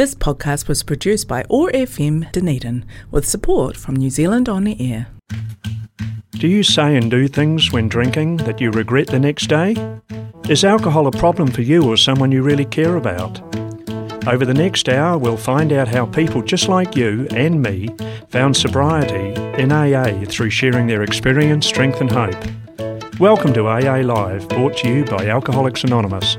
[0.00, 4.74] This podcast was produced by OAR FM Dunedin with support from New Zealand On the
[4.80, 5.08] Air.
[6.30, 9.76] Do you say and do things when drinking that you regret the next day?
[10.48, 13.42] Is alcohol a problem for you or someone you really care about?
[14.26, 17.90] Over the next hour, we'll find out how people just like you and me
[18.30, 23.20] found sobriety in AA through sharing their experience, strength, and hope.
[23.20, 26.38] Welcome to AA Live, brought to you by Alcoholics Anonymous.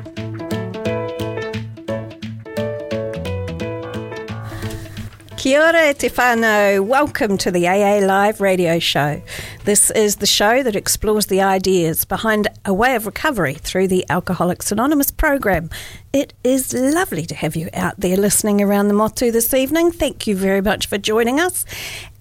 [5.41, 6.83] Kia ora.
[6.83, 9.23] Welcome to the AA Live radio show.
[9.65, 14.05] This is the show that explores the ideas behind a way of recovery through the
[14.07, 15.71] Alcoholics Anonymous program.
[16.13, 19.89] It is lovely to have you out there listening around the motu this evening.
[19.91, 21.65] Thank you very much for joining us.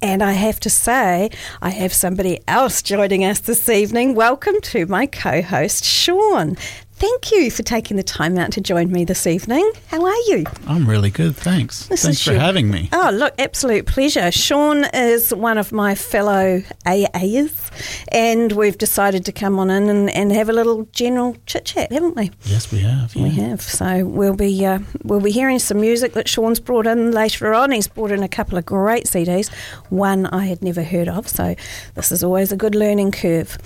[0.00, 1.28] And I have to say,
[1.61, 4.14] I have somebody else joining us this evening.
[4.14, 6.56] Welcome to my co host, Sean.
[7.01, 9.73] Thank you for taking the time out to join me this evening.
[9.87, 10.45] How are you?
[10.67, 11.87] I'm really good, thanks.
[11.87, 12.91] This thanks for having me.
[12.93, 14.31] Oh, look, absolute pleasure.
[14.31, 17.70] Sean is one of my fellow AAs,
[18.09, 21.91] and we've decided to come on in and, and have a little general chit chat,
[21.91, 22.33] haven't we?
[22.42, 23.17] Yes, we have.
[23.17, 23.62] We have.
[23.62, 27.70] So we'll be uh, we'll be hearing some music that Sean's brought in later on.
[27.70, 29.51] He's brought in a couple of great CDs,
[29.89, 31.29] one I had never heard of.
[31.29, 31.55] So
[31.95, 33.57] this is always a good learning curve.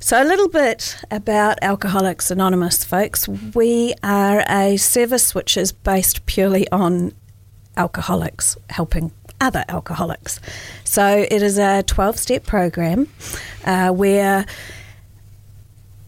[0.00, 3.28] So a little bit about Alcoholics Anonymous, folks.
[3.28, 7.12] We are a service which is based purely on
[7.76, 10.40] alcoholics helping other alcoholics.
[10.84, 13.08] So it is a 12 step program
[13.64, 14.44] uh, where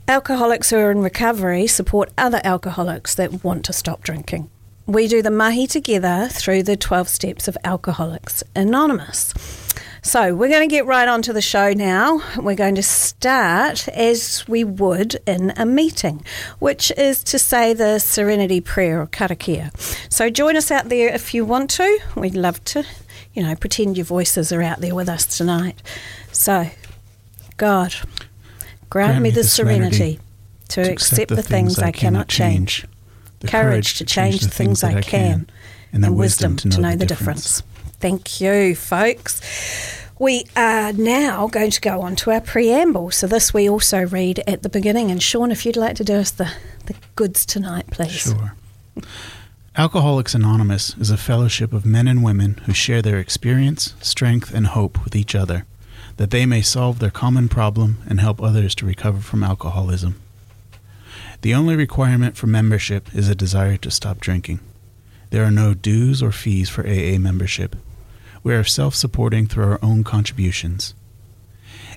[0.08, 4.50] alcoholics who are in recovery support other alcoholics that want to stop drinking.
[4.86, 9.32] We do the mahi together through the 12 steps of Alcoholics Anonymous.
[10.05, 12.20] So, we're going to get right onto the show now.
[12.36, 16.25] We're going to start as we would in a meeting,
[16.58, 19.70] which is to say the Serenity Prayer or Karakia.
[20.12, 22.00] So, join us out there if you want to.
[22.17, 22.84] We'd love to,
[23.33, 25.80] you know, pretend your voices are out there with us tonight.
[26.33, 26.69] So,
[27.56, 27.95] God,
[28.91, 30.18] grant, me the serenity,
[30.70, 32.85] to, accept, the things I cannot change,
[33.39, 35.48] the courage to change the things I can,
[35.92, 37.62] and the wisdom to know the difference.
[38.02, 39.40] Thank you, folks.
[40.18, 43.13] We are now going to go on to our preamble.
[43.13, 45.13] So, this we also read at the beginning.
[45.13, 46.52] And, Sean, if you'd like to do us the,
[46.86, 48.11] the goods tonight, please.
[48.11, 48.55] Sure.
[49.77, 54.67] Alcoholics Anonymous is a fellowship of men and women who share their experience, strength, and
[54.67, 55.64] hope with each other,
[56.17, 60.20] that they may solve their common problem and help others to recover from alcoholism.
[61.42, 64.58] The only requirement for membership is a desire to stop drinking.
[65.30, 67.77] There are no dues or fees for AA membership.
[68.42, 70.95] We are self supporting through our own contributions.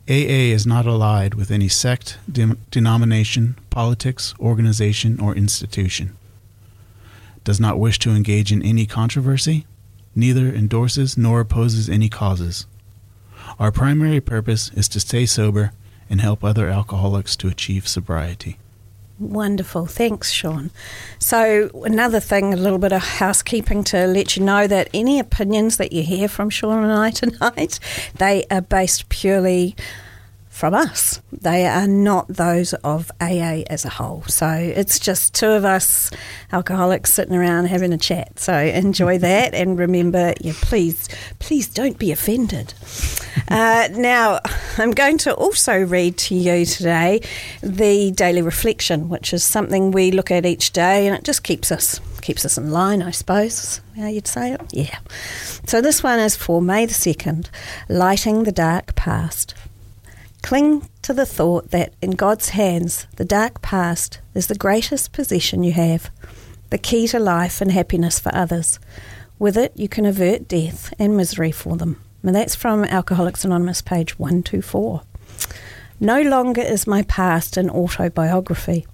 [0.08, 6.16] AA is not allied with any sect, de- denomination, politics, organization, or institution.
[7.44, 9.66] Does not wish to engage in any controversy,
[10.16, 12.68] neither endorses nor opposes any causes.
[13.60, 15.72] Our primary purpose is to stay sober
[16.10, 18.60] and help other alcoholics to achieve sobriety.
[19.18, 19.86] Wonderful.
[19.86, 20.72] Thanks, Sean.
[21.20, 25.78] So, another thing, a little bit of housekeeping to let you know that any opinions
[25.78, 27.80] that you hear from Sean and I tonight,
[28.18, 29.76] they are based purely
[30.56, 31.22] from us.
[31.34, 34.24] They are not those of AA as a whole.
[34.28, 36.12] So, it's just two of us
[36.54, 38.40] alcoholics sitting around having a chat.
[38.40, 42.74] So, enjoy that and remember, yeah, please, please don't be offended.
[43.50, 44.40] Uh, now,
[44.78, 47.22] I'm going to also read to you today
[47.62, 51.72] the daily reflection, which is something we look at each day, and it just keeps
[51.72, 53.82] us keeps us in line, I suppose.
[53.96, 54.62] How you'd say it?
[54.72, 54.98] Yeah.
[55.68, 57.52] So this one is for May the second,
[57.88, 59.54] lighting the dark past.
[60.46, 65.64] Cling to the thought that in God's hands, the dark past is the greatest possession
[65.64, 66.12] you have,
[66.70, 68.78] the key to life and happiness for others.
[69.40, 72.00] With it, you can avert death and misery for them.
[72.22, 75.02] And that's from Alcoholics Anonymous, page 124.
[76.00, 78.86] No longer is my past an autobiography.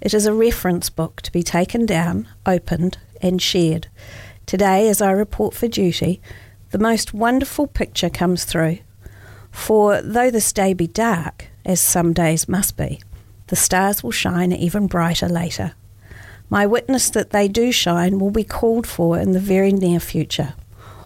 [0.00, 3.88] It is a reference book to be taken down, opened, and shared.
[4.46, 6.22] Today, as I report for duty,
[6.70, 8.78] the most wonderful picture comes through.
[9.52, 13.00] For though this day be dark, as some days must be,
[13.46, 15.74] the stars will shine even brighter later.
[16.50, 20.54] My witness that they do shine will be called for in the very near future.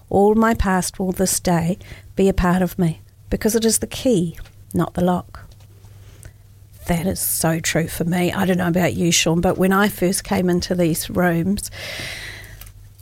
[0.08, 1.78] All my past will this day
[2.14, 4.38] be a part of me, because it is the key,
[4.72, 5.42] not the lock.
[6.86, 8.32] That is so true for me.
[8.32, 11.70] I don't know about you, Sean, but when I first came into these rooms,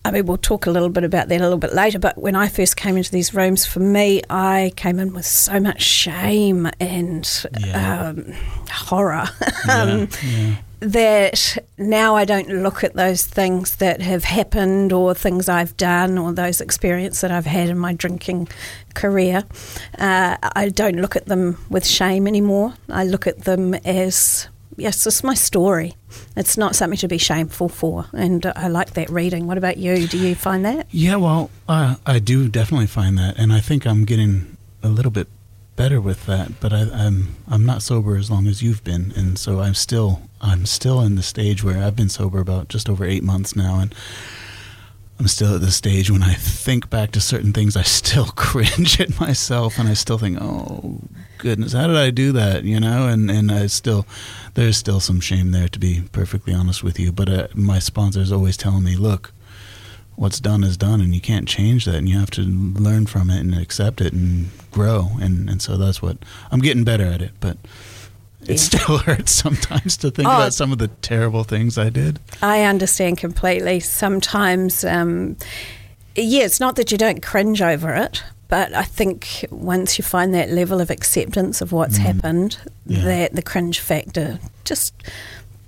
[0.06, 2.36] I mean, we'll talk a little bit about that a little bit later, but when
[2.36, 6.68] I first came into these rooms, for me, I came in with so much shame
[6.78, 7.26] and
[7.58, 8.08] Yeah.
[8.10, 8.32] um,
[8.70, 9.24] horror.
[9.66, 10.56] Yeah, um, yeah.
[10.80, 16.18] that now I don't look at those things that have happened or things I've done
[16.18, 18.48] or those experiences that I've had in my drinking
[18.92, 19.44] career.
[19.98, 22.74] Uh, I don't look at them with shame anymore.
[22.90, 25.94] I look at them as yes, it's my story.
[26.36, 29.46] It's not something to be shameful for, and I like that reading.
[29.46, 30.06] What about you?
[30.06, 30.86] Do you find that?
[30.90, 35.10] Yeah, well, uh, I do definitely find that, and I think I'm getting a little
[35.10, 35.28] bit
[35.76, 36.60] better with that.
[36.60, 40.22] But I, I'm I'm not sober as long as you've been, and so I'm still
[40.40, 43.80] I'm still in the stage where I've been sober about just over eight months now,
[43.80, 43.94] and
[45.18, 49.00] I'm still at the stage when I think back to certain things, I still cringe
[49.00, 51.00] at myself, and I still think, "Oh
[51.38, 54.06] goodness, how did I do that?" You know, and and I still
[54.54, 57.12] there's still some shame there, to be perfectly honest with you.
[57.12, 59.32] But uh, my sponsor is always telling me, "Look,
[60.16, 63.30] what's done is done, and you can't change that, and you have to learn from
[63.30, 66.18] it and accept it and grow." And and so that's what
[66.50, 67.56] I'm getting better at it, but.
[68.48, 70.32] It still hurts sometimes to think Oh.
[70.32, 72.18] about some of the terrible things I did.
[72.42, 73.80] I understand completely.
[73.80, 75.36] Sometimes, um,
[76.16, 80.34] yeah, it's not that you don't cringe over it, but I think once you find
[80.34, 82.96] that level of acceptance of what's happened, Mm.
[82.98, 83.04] Yeah.
[83.04, 84.92] that the cringe factor just.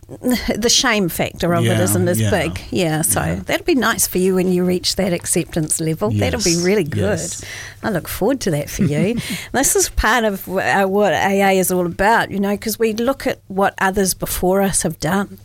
[0.57, 2.31] The shame factor of it Yeah, isn't as yeah.
[2.31, 2.61] big.
[2.71, 3.41] Yeah, so Yeah.
[3.45, 6.11] that'll be nice for you when you reach that acceptance level.
[6.11, 7.19] That'll be really good.
[7.21, 7.45] yes.
[7.83, 9.19] I look forward to that for you.
[9.53, 13.27] this is part of uh, what AA is all about, you know, because we look
[13.27, 15.39] at what others before us have done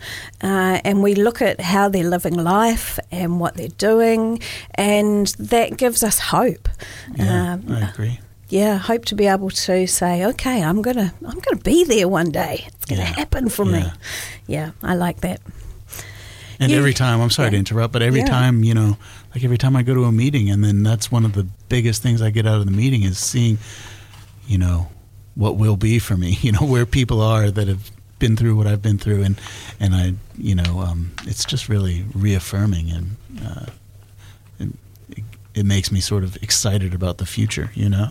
[0.43, 4.39] uh, and we look at how they're living life and what they're doing,
[4.75, 6.69] and that gives us hope.
[7.15, 8.19] Yeah, Um, I agree.
[8.51, 12.29] Yeah, hope to be able to say, okay, I'm gonna, I'm gonna be there one
[12.31, 12.65] day.
[12.67, 13.13] It's gonna Yeah.
[13.15, 13.79] happen for me.
[13.79, 13.93] Yeah.
[14.47, 15.39] Yeah, I like that.
[16.59, 18.27] And You- every time, I'm sorry to interrupt, but every Yeah.
[18.27, 18.97] time, you know,
[19.33, 22.03] like every time I go to a meeting, and then that's one of the biggest
[22.03, 23.57] things I get out of the meeting is seeing,
[24.47, 24.89] you know,
[25.35, 27.89] what will be for me, you know, where people are that have
[28.19, 29.35] been through what I've been through, and
[29.79, 33.65] and I, you know, um, it's just really reaffirming, and uh,
[35.53, 38.09] it, makes me sort of excited about the future, you know.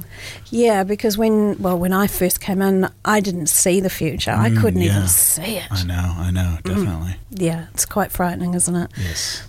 [0.50, 4.32] Yeah, because when well, when I first came in, I didn't see the future.
[4.32, 4.96] I Mm, couldn't yeah.
[4.96, 5.66] even see it.
[5.70, 7.16] I know, I know, definitely.
[7.30, 8.90] Yeah, it's quite frightening, isn't it?
[8.96, 9.42] Yes,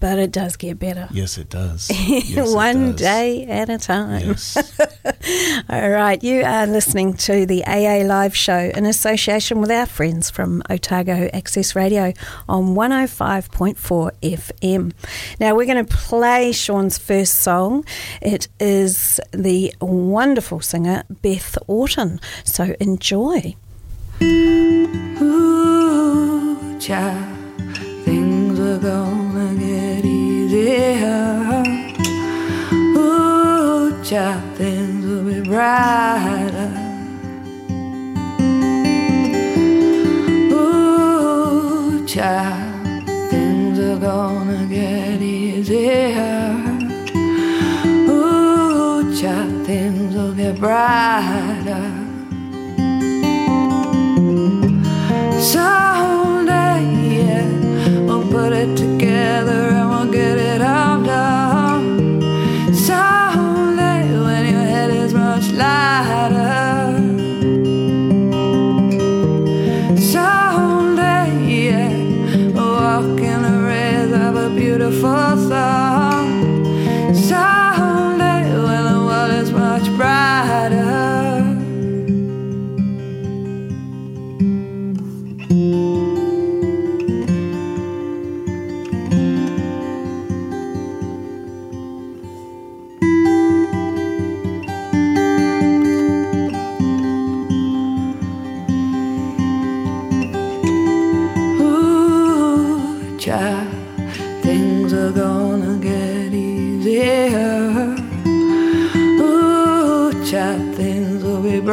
[0.00, 1.08] But it does get better.
[1.10, 1.90] yes, it does.
[2.08, 3.00] Yes, it One does.
[3.00, 4.28] day at a time.
[4.28, 4.56] Yes.
[5.68, 10.30] All right, you are listening to the AA Live Show in association with our friends
[10.30, 12.12] from Otago Access Radio
[12.48, 14.92] on 105.4 FM.
[15.40, 17.84] Now, we're going to play Sean's first song.
[18.22, 22.20] It is the wonderful singer Beth Orton.
[22.44, 23.56] So enjoy.
[25.50, 27.36] Ooh, child,
[28.04, 29.27] things are gonna get
[30.68, 31.64] easier.
[32.96, 36.72] Ooh, child, things will be brighter.
[40.52, 46.54] Ooh, child, things are gonna get easier.
[48.10, 51.86] Ooh, child, things will get brighter.
[55.40, 56.57] Someday,
[58.08, 62.20] we'll put it together and we'll get it all done.
[64.24, 66.67] When your head is much lighter.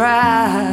[0.05, 0.64] Will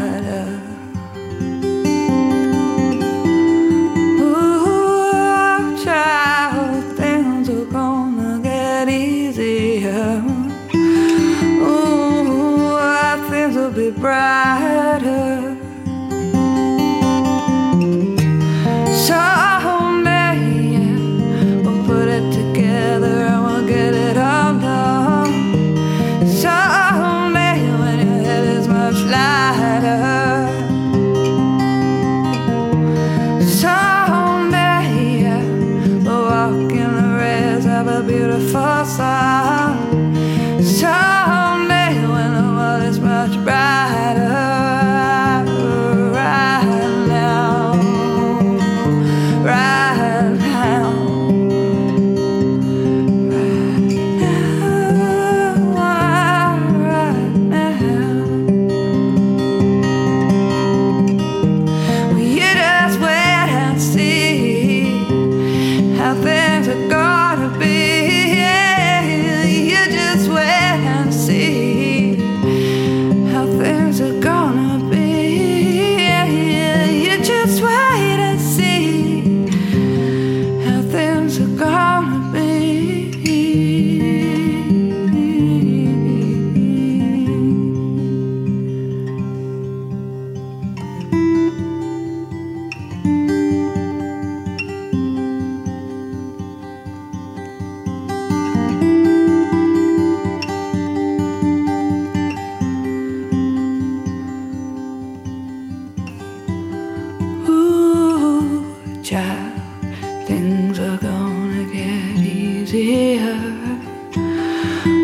[110.43, 113.39] things are gonna get easier.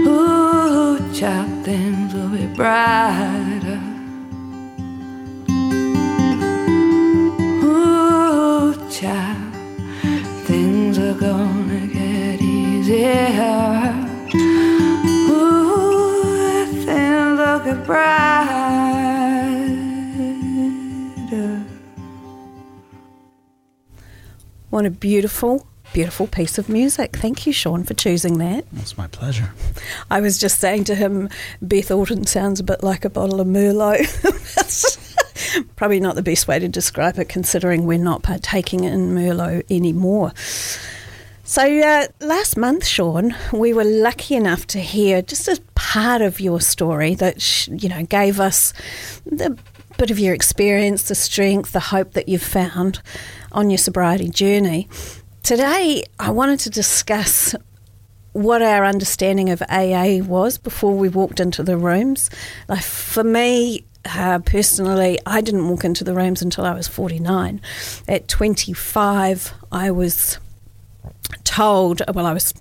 [0.09, 3.81] Ooh, child, things will be brighter.
[7.63, 9.55] Ooh, child,
[10.49, 13.95] things are gonna get easier.
[15.31, 18.38] Ooh, things will be brighter.
[24.79, 27.17] What a beautiful, beautiful piece of music.
[27.17, 28.65] Thank you, Sean, for choosing that.
[28.77, 29.51] It's my pleasure.
[30.11, 31.31] I was just saying to him,
[31.61, 33.99] Beth Orton sounds a bit like a bottle of Merlot.
[34.55, 35.17] That's
[35.75, 40.33] Probably not the best way to describe it, considering we're not partaking in Merlot anymore.
[41.43, 46.39] So, uh, last month, Sean, we were lucky enough to hear just a part of
[46.39, 48.73] your story that, sh- you know, gave us
[49.27, 49.59] the
[49.99, 53.03] bit of your experience, the strength, the hope that you've found
[53.51, 54.89] on your sobriety journey.
[55.43, 57.53] Today, I wanted to discuss
[58.33, 62.31] what our understanding of AA was before we walked into the rooms.
[62.69, 67.61] Like for me, uh, personally, I didn't walk into the rooms until I was 49.
[68.07, 70.39] At 25, I was
[71.43, 72.55] told, well, I was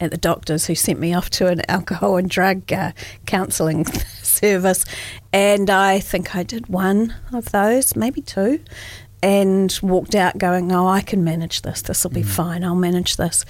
[0.00, 2.92] at the doctors who sent me off to an alcohol and drug uh,
[3.26, 3.84] counselling
[4.22, 4.84] service,
[5.32, 8.60] and I think I did one of those, maybe two,
[9.22, 11.82] and walked out going, "Oh, I can manage this.
[11.82, 12.64] This will be fine.
[12.64, 13.44] I'll manage this."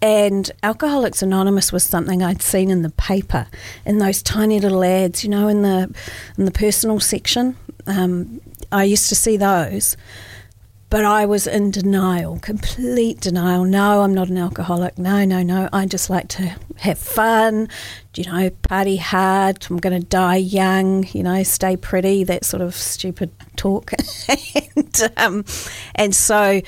[0.00, 3.46] And Alcoholics Anonymous was something I'd seen in the paper,
[3.86, 5.94] in those tiny little ads, you know, in the
[6.36, 7.56] in the personal section.
[7.86, 8.40] Um,
[8.72, 9.96] I used to see those,
[10.92, 13.64] but I was in denial, complete denial.
[13.64, 14.98] No, I'm not an alcoholic.
[14.98, 15.70] No, no, no.
[15.72, 17.70] I just like to have fun,
[18.14, 19.66] you know, party hard.
[19.70, 23.92] I'm going to die young, you know, stay pretty, that sort of stupid talk.
[24.76, 25.46] and, um,
[25.94, 26.60] and so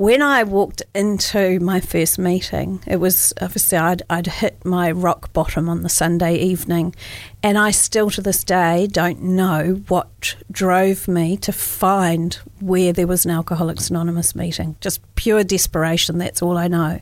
[0.00, 5.30] when I walked into my first meeting, it was obviously I'd, I'd hit my rock
[5.34, 6.94] bottom on the Sunday evening,
[7.42, 13.06] and I still to this day don't know what drove me to find where there
[13.06, 14.74] was an Alcoholics Anonymous meeting.
[14.80, 16.98] Just pure desperation, that's all I know.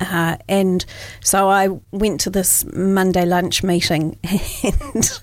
[0.00, 0.84] Uh, and
[1.20, 4.18] so I went to this Monday lunch meeting
[4.64, 5.20] and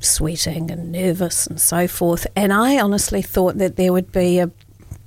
[0.00, 2.26] sweating and nervous and so forth.
[2.36, 4.50] And I honestly thought that there would be a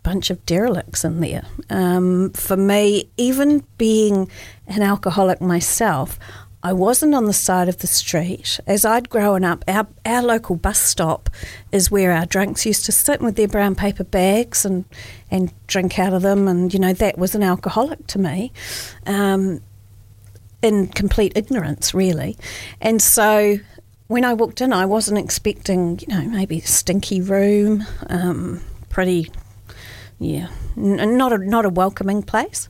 [0.10, 1.44] bunch of derelicts in there.
[1.70, 4.28] Um, for me, even being
[4.66, 6.18] an alcoholic myself,
[6.63, 8.60] I wasn't on the side of the street.
[8.66, 11.30] As I'd grown up, our, our local bus stop
[11.72, 14.84] is where our drunks used to sit with their brown paper bags and,
[15.30, 16.48] and drink out of them.
[16.48, 18.51] And, you know, that was an alcoholic to me.
[19.06, 19.62] Um,
[20.63, 22.36] in complete ignorance, really.
[22.82, 23.60] And so
[24.08, 29.30] when I walked in, I wasn't expecting, you know, maybe a stinky room, um, pretty,
[30.19, 32.69] yeah, n- not a not a welcoming place.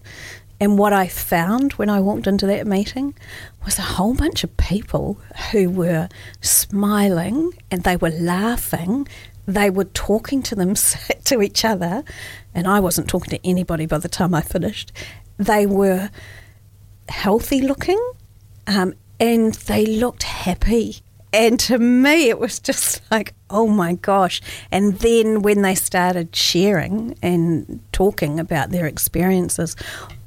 [0.61, 3.15] And what I found when I walked into that meeting
[3.63, 5.19] was a whole bunch of people
[5.51, 6.09] who were
[6.41, 9.07] smiling and they were laughing.
[9.47, 10.75] They were talking to them
[11.23, 12.03] to each other,
[12.53, 14.91] and I wasn't talking to anybody by the time I finished.
[15.37, 16.09] They were
[17.07, 17.99] healthy looking,
[18.67, 20.97] um, and they looked happy.
[21.31, 24.41] And to me, it was just like, oh my gosh.
[24.71, 29.75] And then when they started sharing and talking about their experiences,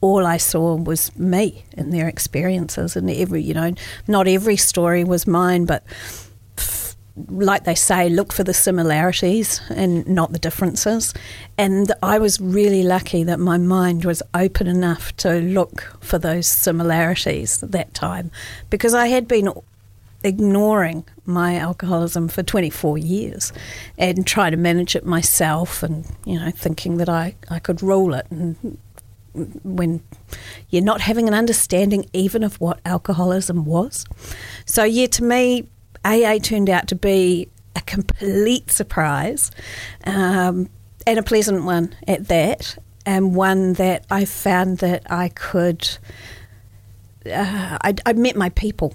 [0.01, 2.97] all I saw was me and their experiences.
[2.97, 3.73] And every, you know,
[4.07, 5.85] not every story was mine, but
[7.29, 11.13] like they say, look for the similarities and not the differences.
[11.59, 16.47] And I was really lucky that my mind was open enough to look for those
[16.47, 18.31] similarities at that time
[18.71, 19.53] because I had been
[20.25, 23.53] ignoring my alcoholism for 24 years
[23.99, 28.15] and trying to manage it myself and you know thinking that I, I could rule
[28.15, 28.27] it.
[28.31, 28.79] And
[29.65, 30.03] when
[30.69, 34.05] you're not having an understanding even of what alcoholism was.
[34.67, 35.69] So yeah to me
[36.05, 39.51] AA turned out to be a complete surprise
[40.05, 40.69] um,
[41.07, 42.77] and a pleasant one at that
[43.07, 45.89] and one that I found that I could
[47.27, 48.95] uh, I, I met my people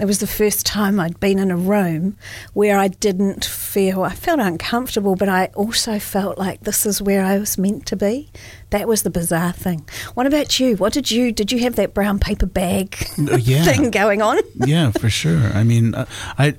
[0.00, 2.16] it was the first time I'd been in a room
[2.52, 7.24] where I didn't feel, I felt uncomfortable, but I also felt like this is where
[7.24, 8.30] I was meant to be.
[8.70, 9.88] That was the bizarre thing.
[10.14, 10.76] What about you?
[10.76, 13.64] What did you, did you have that brown paper bag Uh, yeah.
[13.64, 14.38] thing going on?
[14.56, 15.38] yeah, for sure.
[15.54, 16.06] I mean, uh,
[16.38, 16.54] I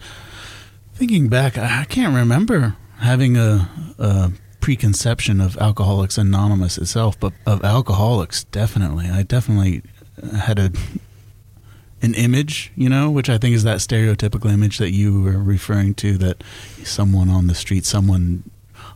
[0.93, 7.33] thinking back, I I can't remember having a, a preconception of Alcoholics Anonymous itself, but
[7.45, 9.09] of alcoholics, definitely.
[9.09, 9.81] I definitely
[10.37, 10.71] had a
[12.01, 15.93] an image, you know, which I think is that stereotypical image that you were referring
[15.95, 16.43] to that
[16.83, 18.43] someone on the street, someone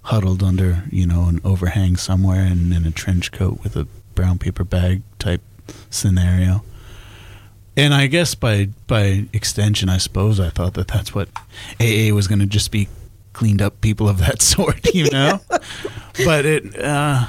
[0.03, 4.37] huddled under, you know, an overhang somewhere and in a trench coat with a brown
[4.37, 5.41] paper bag type
[5.89, 6.63] scenario.
[7.77, 11.29] and I guess by by extension, I suppose I thought that that's what
[11.79, 12.87] AA was going to just be
[13.33, 15.39] cleaned up people of that sort, you know.
[16.25, 17.25] but it uh,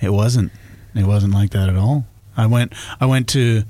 [0.00, 0.52] it wasn't.
[0.94, 2.06] It wasn't like that at all.
[2.36, 3.64] I went I went to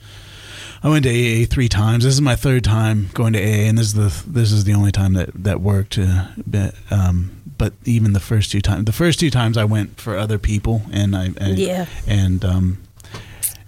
[0.86, 2.04] I went to AA three times.
[2.04, 4.72] This is my third time going to AA, and this is the this is the
[4.74, 5.98] only time that that worked.
[5.98, 10.00] Uh, but, um, but even the first two times, the first two times I went
[10.00, 11.86] for other people, and I, I Yeah.
[12.06, 12.78] and um,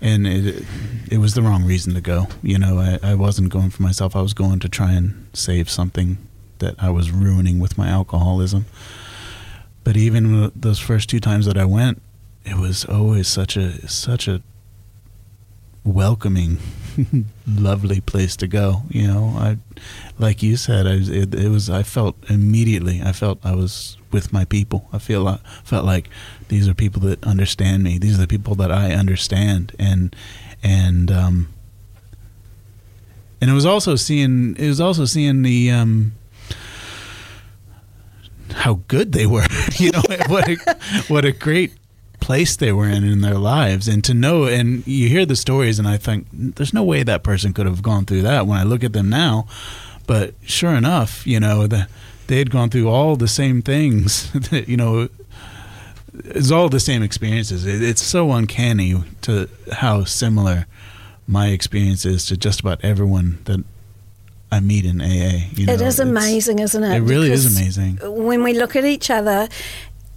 [0.00, 0.64] and it
[1.10, 2.28] it was the wrong reason to go.
[2.40, 4.14] You know, I, I wasn't going for myself.
[4.14, 6.18] I was going to try and save something
[6.60, 8.66] that I was ruining with my alcoholism.
[9.82, 12.00] But even those first two times that I went,
[12.44, 14.40] it was always such a such a
[15.88, 16.58] welcoming,
[17.46, 18.82] lovely place to go.
[18.90, 19.58] You know, I
[20.18, 21.70] like you said, I was, it, it was.
[21.70, 23.00] I felt immediately.
[23.02, 24.88] I felt I was with my people.
[24.92, 26.08] I feel I felt like
[26.48, 27.98] these are people that understand me.
[27.98, 30.14] These are the people that I understand, and
[30.62, 31.48] and um,
[33.40, 34.56] and it was also seeing.
[34.56, 35.70] It was also seeing the.
[35.70, 36.12] Um,
[38.54, 40.56] how good they were, you know, what a,
[41.08, 41.72] what a great
[42.20, 43.88] place they were in in their lives.
[43.88, 47.22] And to know and you hear the stories and I think there's no way that
[47.22, 49.46] person could have gone through that when I look at them now.
[50.06, 51.88] But sure enough you know the,
[52.26, 55.08] they had gone through all the same things that, you know
[56.24, 57.66] it's all the same experiences.
[57.66, 60.66] It, it's so uncanny to how similar
[61.26, 63.62] my experience is to just about everyone that
[64.50, 65.74] I meet in AA you know?
[65.74, 66.96] it is amazing, isn't it?
[66.96, 67.98] it really is amazing.
[68.02, 69.48] When we look at each other,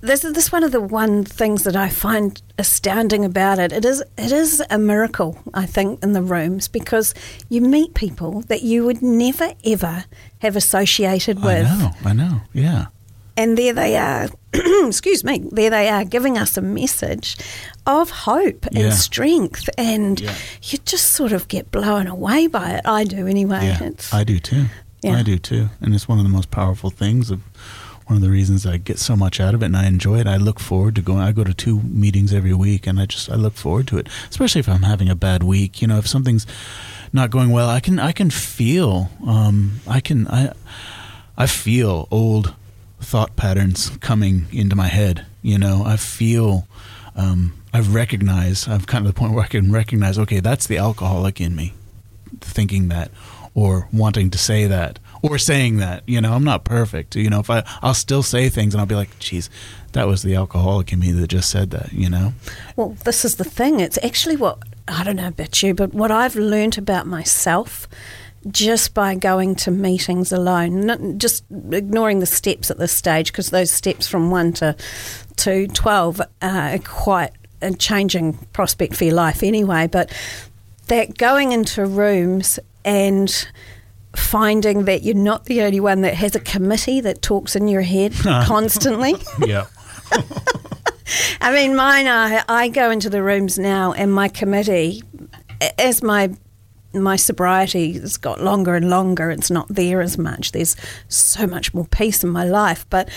[0.02, 3.72] this is this one of the one things that I find astounding about it.
[3.72, 7.14] It is it is a miracle, I think, in the rooms because
[7.50, 10.06] you meet people that you would never ever
[10.40, 11.68] have associated with.
[11.68, 12.86] I know I know yeah
[13.38, 14.28] And there they are,
[14.88, 17.38] excuse me, there they are giving us a message
[17.86, 18.90] of hope and Yeah.
[18.92, 19.70] strength.
[19.78, 20.36] And Yeah.
[20.64, 22.82] you just sort of get blown away by it.
[22.86, 23.66] I do anyway.
[23.80, 24.66] Yeah, I do too.
[25.04, 25.18] Yeah.
[25.20, 27.32] I do too, and it's one of the most powerful things.
[27.32, 27.40] Of
[28.12, 30.28] one of the reasons I get so much out of it, and I enjoy it.
[30.28, 31.22] I look forward to going.
[31.22, 34.10] I go to two meetings every week, and I just I look forward to it.
[34.30, 35.82] Especially if I'm having a bad week.
[35.82, 36.46] You know, if something's
[37.14, 39.10] not going well, I can I can feel.
[39.26, 40.52] Um, I can I
[41.38, 42.54] I feel old
[43.00, 45.26] thought patterns coming into my head.
[45.42, 46.68] You know, I feel.
[47.16, 50.20] um, I've recognized I've kind of the point where I can recognize.
[50.20, 51.72] Okay, that's the alcoholic in me
[52.42, 53.10] thinking that
[53.54, 57.40] or wanting to say that or saying that you know i'm not perfect you know
[57.40, 59.50] if i i'll still say things and i'll be like geez
[59.94, 62.34] that was the alcoholic in me that just said that you know
[62.76, 63.80] Well, this is the thing.
[63.80, 67.88] It's actually what I don't know about you, but what I've learned about myself
[68.50, 73.52] just by going to meetings alone, not, just ignoring the steps at this stage, because
[73.52, 74.76] those steps from one to
[75.38, 77.32] to twelve are quite
[77.62, 79.88] a changing prospect for your life anyway.
[79.88, 80.12] But
[80.88, 83.48] that going into rooms and
[84.16, 87.82] finding that you're not the only one that has a committee that talks in your
[87.82, 89.16] head constantly.
[89.46, 89.66] yeah
[91.42, 92.44] I mean, mine are.
[92.48, 95.04] I go into the rooms now, and my committee,
[95.78, 96.32] as my
[96.94, 100.52] my sobriety has got longer and longer, it's not there as much.
[100.52, 100.76] There's
[101.08, 103.10] so much more peace in my life, but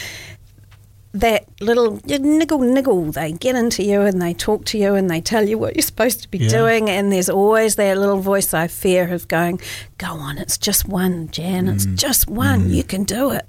[1.14, 5.20] that little niggle niggle, they get into you and they talk to you and they
[5.20, 6.48] tell you what you're supposed to be Yeah.
[6.48, 9.60] doing, and there's always that little voice I fear of going,
[9.98, 11.68] "Go on, it's just one, Jan.
[11.68, 12.68] It's just one.
[12.70, 13.46] You can do it."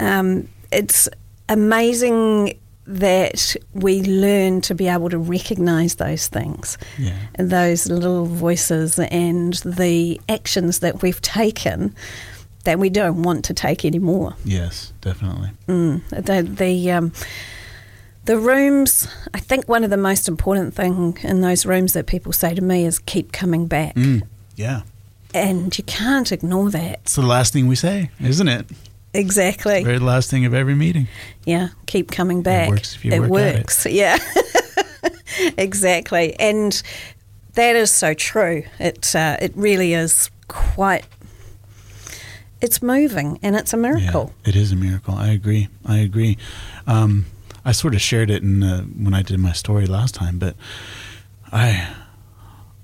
[0.00, 1.08] Um, it's
[1.48, 2.54] amazing
[2.88, 9.54] that we learn to be able to recognize those things, yeah those little voices, and
[9.64, 11.94] the actions that we've taken
[12.66, 14.34] that we don't want to take anymore.
[14.44, 17.12] yes definitely Mm, the the um,
[18.26, 19.08] the rooms.
[19.34, 22.60] I think one of the most important thing in those rooms that people say to
[22.62, 24.22] me is keep coming back, mm,
[24.56, 24.82] yeah
[25.34, 27.00] and you can't ignore that.
[27.02, 28.66] it's the last thing we say isn't it
[29.14, 29.82] Exactly.
[29.84, 31.08] very last thing of every meeting
[31.46, 32.68] Yeah, keep coming back.
[32.68, 33.58] works if you it work at it.
[33.58, 33.86] works.
[34.02, 34.18] Yeah,
[35.58, 36.82] exactly, and
[37.54, 38.64] that is so true.
[38.78, 41.04] It uh, it really is quite.
[42.60, 44.32] It's moving, and it's a miracle.
[44.44, 45.14] Yeah, it is a miracle.
[45.14, 45.68] I agree.
[45.84, 46.38] I agree.
[46.86, 47.26] Um,
[47.64, 50.56] I sort of shared it in uh, when I did my story last time, but
[51.52, 51.94] I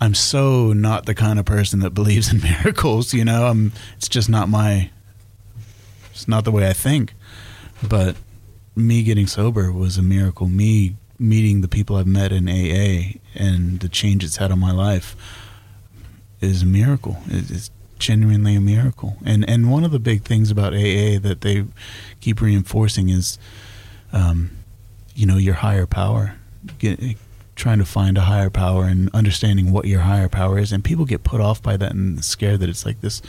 [0.01, 3.15] I'm so not the kind of person that believes in miracles.
[3.15, 3.73] You know, I'm.
[3.97, 4.91] It's just not my.
[6.11, 7.15] It's not the way I think.
[7.89, 8.17] But
[8.77, 10.47] me getting sober was a miracle.
[10.49, 14.73] Me meeting the people I've met in AA and the change it's had on my
[14.73, 15.17] life
[16.41, 17.23] is a miracle.
[17.29, 17.71] It- It's
[18.03, 19.17] genuinely a miracle.
[19.25, 21.65] And and one of the big things about AA that they
[22.21, 23.39] keep reinforcing is,
[24.13, 24.51] um,
[25.15, 26.37] you know, your higher power.
[26.79, 27.01] Get,
[27.55, 30.73] trying to find a higher power and understanding what your higher power is.
[30.73, 33.23] And people get put off by that and scared that it's like this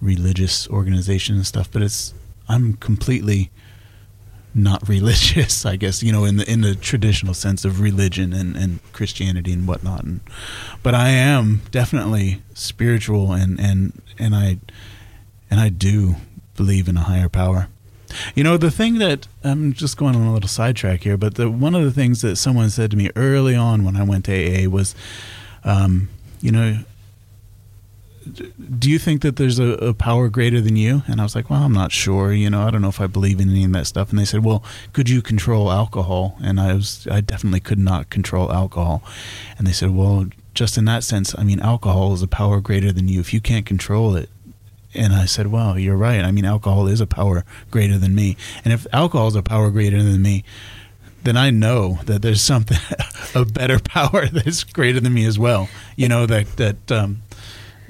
[0.00, 1.70] religious organization and stuff.
[1.72, 2.12] But it's
[2.48, 3.50] I'm completely
[4.54, 8.56] not religious, I guess, you know, in the in the traditional sense of religion and,
[8.56, 10.04] and Christianity and whatnot.
[10.04, 10.20] And,
[10.82, 14.58] but I am definitely spiritual and, and and I
[15.50, 16.16] and I do
[16.56, 17.68] believe in a higher power.
[18.34, 21.50] You know, the thing that I'm just going on a little sidetrack here, but the,
[21.50, 24.32] one of the things that someone said to me early on when I went to
[24.32, 24.94] AA was,
[25.64, 26.10] um,
[26.42, 26.78] you know,
[28.78, 31.02] do you think that there's a, a, power greater than you?
[31.06, 32.32] And I was like, well, I'm not sure.
[32.32, 34.10] You know, I don't know if I believe in any of that stuff.
[34.10, 36.36] And they said, well, could you control alcohol?
[36.42, 39.02] And I was, I definitely could not control alcohol.
[39.58, 42.92] And they said, well, just in that sense, I mean, alcohol is a power greater
[42.92, 43.20] than you.
[43.20, 44.28] If you can't control it,
[44.94, 46.20] and I said, well, you're right.
[46.20, 48.36] I mean, alcohol is a power greater than me.
[48.64, 50.44] And if alcohol is a power greater than me,
[51.22, 52.78] then I know that there's something,
[53.34, 55.68] a better power that's greater than me as well.
[55.96, 57.22] You know, that, that, um,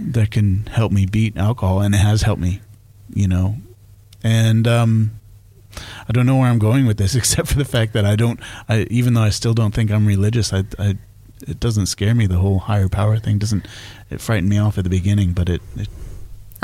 [0.03, 2.61] that can help me beat alcohol, and it has helped me,
[3.13, 3.57] you know.
[4.23, 5.13] And um,
[6.09, 8.41] I don't know where I'm going with this, except for the fact that I don't.
[8.69, 10.97] I, even though I still don't think I'm religious, I, I,
[11.47, 12.27] it doesn't scare me.
[12.27, 13.67] The whole higher power thing doesn't.
[14.11, 15.63] It frightened me off at the beginning, but it.
[15.77, 15.89] it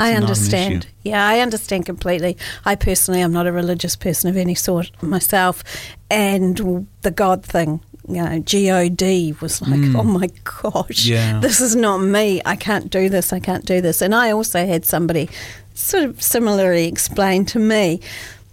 [0.01, 0.87] I understand.
[1.03, 2.37] Yeah, I understand completely.
[2.63, 5.61] I personally am not a religious person of any sort myself,
[6.09, 9.95] and the God thing you know, God was like, mm.
[9.97, 11.39] oh my gosh, yeah.
[11.39, 12.41] this is not me.
[12.45, 13.31] I can't do this.
[13.31, 14.01] I can't do this.
[14.01, 15.29] And I also had somebody
[15.73, 18.01] sort of similarly explain to me,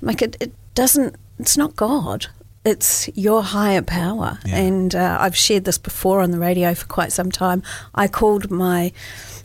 [0.02, 2.26] like, it, it doesn't, it's not God.
[2.66, 4.40] It's your higher power.
[4.44, 4.56] Yeah.
[4.56, 7.62] And uh, I've shared this before on the radio for quite some time.
[7.94, 8.92] I called my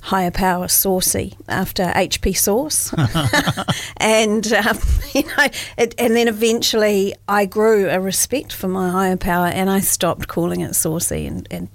[0.01, 2.91] higher power saucy after HP sauce.
[3.97, 4.79] and, um,
[5.13, 9.69] you know, it, and then eventually I grew a respect for my higher power and
[9.69, 11.69] I stopped calling it saucy and, and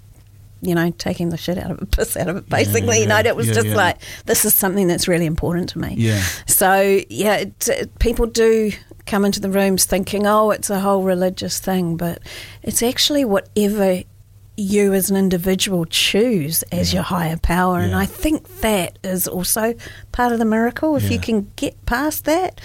[0.63, 2.81] you know, taking the shit out of it, piss out of it, basically.
[2.81, 5.69] Yeah, yeah, you know, it was yeah, just like, this is something that's really important
[5.71, 5.95] to me.
[5.97, 6.23] Yeah.
[6.47, 8.73] So, yeah, it, it, people do
[9.05, 12.21] come into the rooms thinking, oh, it's a whole religious thing, but
[12.63, 14.03] it's actually whatever
[14.57, 16.99] you as an individual choose as yeah.
[16.99, 17.79] your higher power.
[17.79, 17.85] Yeah.
[17.85, 19.75] And I think that is also
[20.13, 20.97] part of the miracle.
[20.97, 21.11] If yeah.
[21.11, 22.61] you can get past that,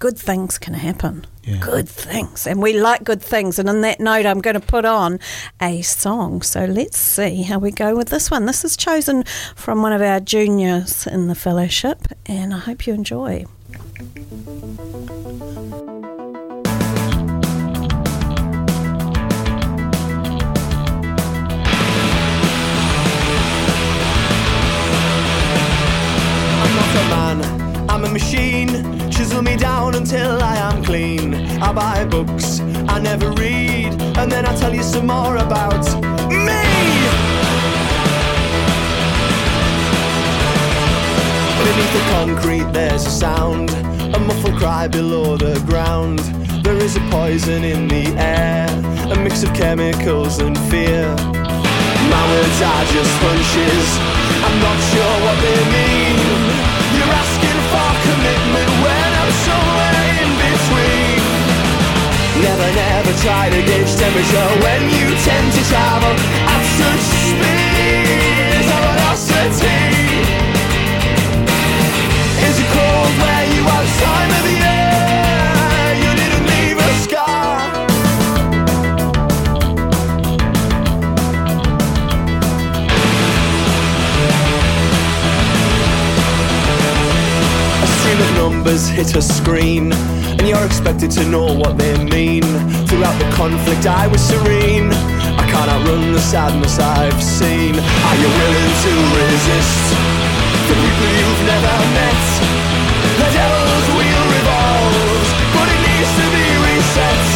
[0.00, 1.24] good things can happen.
[1.60, 2.46] Good things.
[2.46, 3.58] And we like good things.
[3.58, 5.20] And on that note, I'm going to put on
[5.60, 6.42] a song.
[6.42, 8.46] So let's see how we go with this one.
[8.46, 12.94] This is chosen from one of our juniors in the fellowship, and I hope you
[12.94, 13.46] enjoy.
[28.30, 31.34] Machine, chisel me down until I am clean.
[31.60, 35.84] I buy books, I never read, and then I tell you some more about
[36.28, 36.62] me.
[41.58, 43.70] Beneath the concrete, there's a sound,
[44.14, 46.20] a muffled cry below the ground.
[46.64, 48.68] There is a poison in the air,
[49.12, 51.06] a mix of chemicals and fear.
[52.12, 53.88] My words are just hunches,
[54.46, 55.99] I'm not sure what they mean.
[58.08, 61.20] Commitment when I'm somewhere in between.
[62.44, 66.14] Never, never try to gauge temperature when you tend to travel
[66.54, 68.64] at such speed.
[68.70, 69.80] velocity.
[72.48, 74.59] Is it cold where you are time of
[88.50, 92.42] numbers hit a screen And you're expected to know what they mean.
[92.88, 94.90] Throughout the conflict I was serene.
[95.42, 97.74] I can't outrun the sadness I've seen.
[97.78, 99.84] Are you willing to resist
[100.68, 102.22] The people you've never met?
[103.20, 107.26] The devil's wheel revolves But it needs to be reset.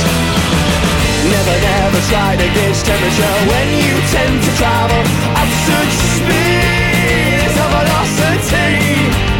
[1.30, 5.02] Never, never try to gauge temperature When you tend to travel.
[5.38, 9.33] At such speeds of velocity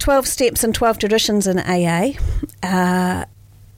[0.00, 2.12] 12 steps and 12 traditions in AA,
[2.62, 3.26] uh,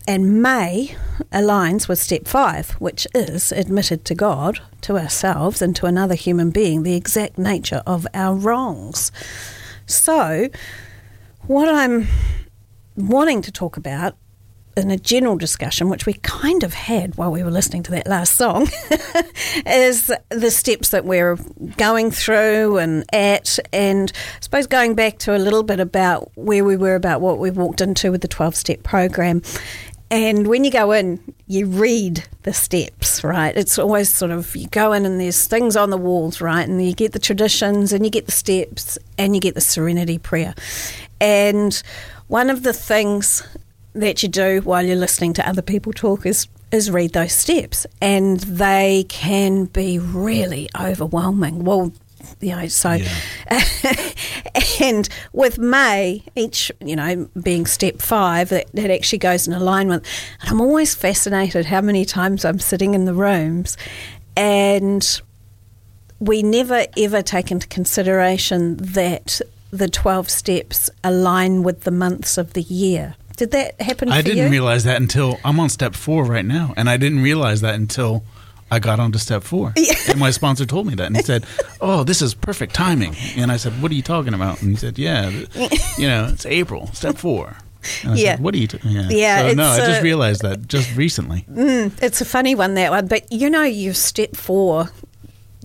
[0.07, 0.97] and May
[1.33, 6.51] aligns with step five, which is admitted to God, to ourselves, and to another human
[6.51, 9.11] being the exact nature of our wrongs.
[9.87, 10.49] So,
[11.47, 12.07] what I'm
[12.97, 14.17] wanting to talk about
[14.77, 18.07] in a general discussion, which we kind of had while we were listening to that
[18.07, 18.69] last song,
[19.67, 21.37] is the steps that we're
[21.77, 23.59] going through and at.
[23.73, 27.39] And I suppose going back to a little bit about where we were, about what
[27.39, 29.43] we walked into with the 12 step program.
[30.11, 33.57] And when you go in, you read the steps, right?
[33.57, 36.69] It's always sort of you go in and there's things on the walls, right?
[36.69, 40.19] And you get the traditions and you get the steps and you get the serenity
[40.19, 40.55] prayer.
[41.19, 41.83] And
[42.29, 43.43] one of the things
[43.95, 47.87] that you do while you're listening to other people talk is is read those steps.
[48.01, 51.65] And they can be really overwhelming.
[51.65, 51.93] Well
[52.41, 52.99] you know so
[54.81, 60.05] and with may each you know being step five that, that actually goes in alignment.
[60.41, 63.77] And i'm always fascinated how many times i'm sitting in the rooms
[64.37, 65.21] and
[66.21, 72.53] we never ever take into consideration that the 12 steps align with the months of
[72.53, 74.49] the year did that happen I didn't you?
[74.49, 78.23] realize that until I'm on step four right now, and I didn't realize that until
[78.71, 79.75] I got onto step four.
[80.09, 81.45] And my sponsor told me that, and he said,
[81.81, 84.77] "Oh, this is perfect timing." And I said, "What are you talking about?" And he
[84.77, 85.29] said, "Yeah,
[85.99, 87.57] you know, it's April, step four.
[88.05, 88.15] Yeah.
[88.15, 88.79] said, "What are you?" T-?
[88.85, 91.45] Yeah, Yeah, So, no, I just uh, realized that just recently.
[91.49, 93.09] It's a funny one, that one.
[93.09, 94.91] But you know, your step four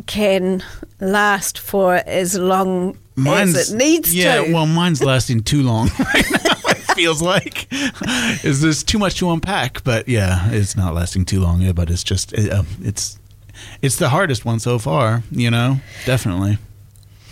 [0.08, 0.64] can
[1.00, 4.48] last for as long as it needs yeah, to.
[4.48, 4.54] Yeah.
[4.54, 6.67] Well, mine's lasting too long right now.
[6.98, 7.68] Feels like
[8.44, 11.72] is there's too much to unpack, but yeah, it's not lasting too long.
[11.74, 13.20] But it's just it, uh, it's
[13.82, 15.24] it's the hardest one so far.
[15.32, 16.58] You know, definitely.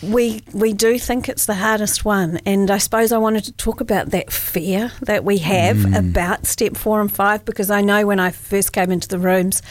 [0.03, 3.81] we we do think it's the hardest one, and I suppose I wanted to talk
[3.81, 5.97] about that fear that we have Mm.
[6.11, 9.61] about step four and five because I know when I first came into the rooms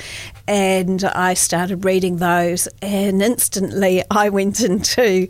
[0.49, 5.29] and I started reading those, and instantly I went into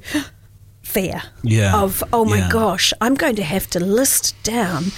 [0.84, 1.74] fear Yeah.
[1.82, 2.48] of oh my Yeah.
[2.50, 4.92] gosh, I'm going to have to list down.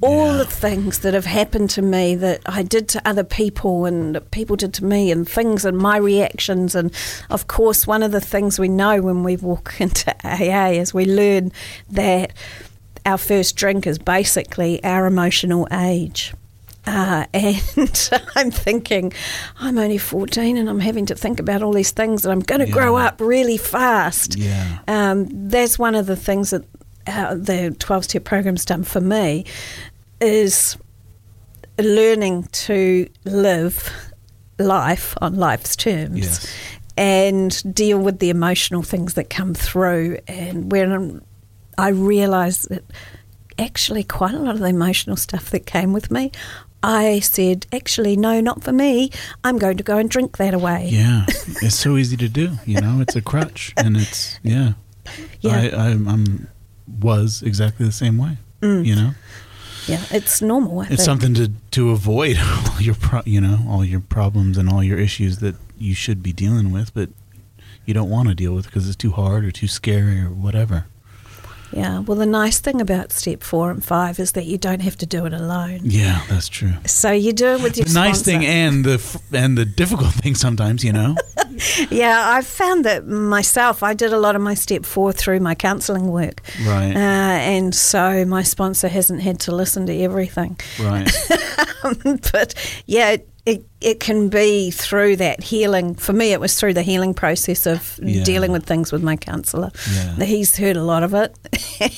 [0.00, 0.38] All Yeah.
[0.38, 4.30] the things that have happened to me that I did to other people and that
[4.30, 6.74] people did to me, and things and my reactions.
[6.76, 6.92] And
[7.30, 11.04] of course, one of the things we know when we walk into AA is we
[11.04, 11.50] learn
[11.90, 12.32] that
[13.04, 16.32] our first drink is basically our emotional age.
[16.86, 19.12] Uh, and I'm thinking,
[19.58, 22.64] I'm only 14 and I'm having to think about all these things and I'm going
[22.64, 24.36] to grow up really fast.
[24.36, 24.78] Yeah.
[24.88, 26.64] Um, that's one of the things that
[27.06, 29.44] uh, the 12 step program's done for me
[30.20, 30.76] is
[31.78, 33.92] learning to live
[34.58, 36.54] life on life's terms Yes.
[36.96, 40.18] and deal with the emotional things that come through.
[40.26, 41.20] And when
[41.76, 42.84] I realised that
[43.58, 46.32] actually quite a lot of the emotional stuff that came with me,
[46.82, 49.10] I said, actually, no, not for me.
[49.42, 50.88] I'm going to go and drink that away.
[50.90, 52.52] Yeah, it's so easy to do.
[52.64, 54.72] You know, it's a crutch, and it's yeah.
[55.40, 55.52] Yeah.
[55.56, 56.48] I, I I'm
[57.00, 58.38] was exactly the same way.
[58.60, 58.84] Mm.
[58.84, 59.10] You know,
[59.86, 60.80] Yeah, it's normal.
[60.80, 61.00] I it's think.
[61.00, 62.38] something to to avoid
[62.74, 66.22] all your pro, you know all your problems and all your issues that you should
[66.22, 67.08] be dealing with, but
[67.86, 70.84] you don't want to deal with because it's too hard or too scary or whatever.
[71.72, 74.96] Yeah, well, the nice thing about step four and five is that you don't have
[74.98, 75.80] to do it alone.
[75.84, 76.72] Yeah, that's true.
[76.86, 80.14] So you do it with your The nice thing and the f- and the difficult
[80.22, 81.14] thing sometimes, you know.
[81.90, 83.82] Yeah, I've found that myself.
[83.82, 86.40] I did a lot of my step four through my counselling work.
[86.64, 86.94] Right.
[86.94, 90.56] Uh, and so my sponsor hasn't had to listen to everything.
[90.80, 91.10] right.
[92.32, 92.54] but
[92.86, 93.16] yeah,
[93.48, 95.94] it, it, can be through that healing.
[95.94, 98.22] For me, it was through the healing process of Yeah.
[98.24, 99.70] dealing with things with my counsellor.
[99.92, 100.24] Yeah.
[100.24, 101.34] He's heard a lot of it,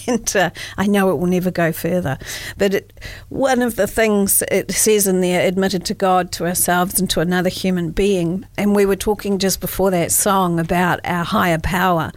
[0.07, 2.19] and uh, I know it will never go further.
[2.59, 2.93] But it,
[3.29, 7.21] one of the things it says in there, admitted to God, to ourselves, and to
[7.21, 8.47] another human being.
[8.57, 12.13] And we were talking just before that song about our higher power.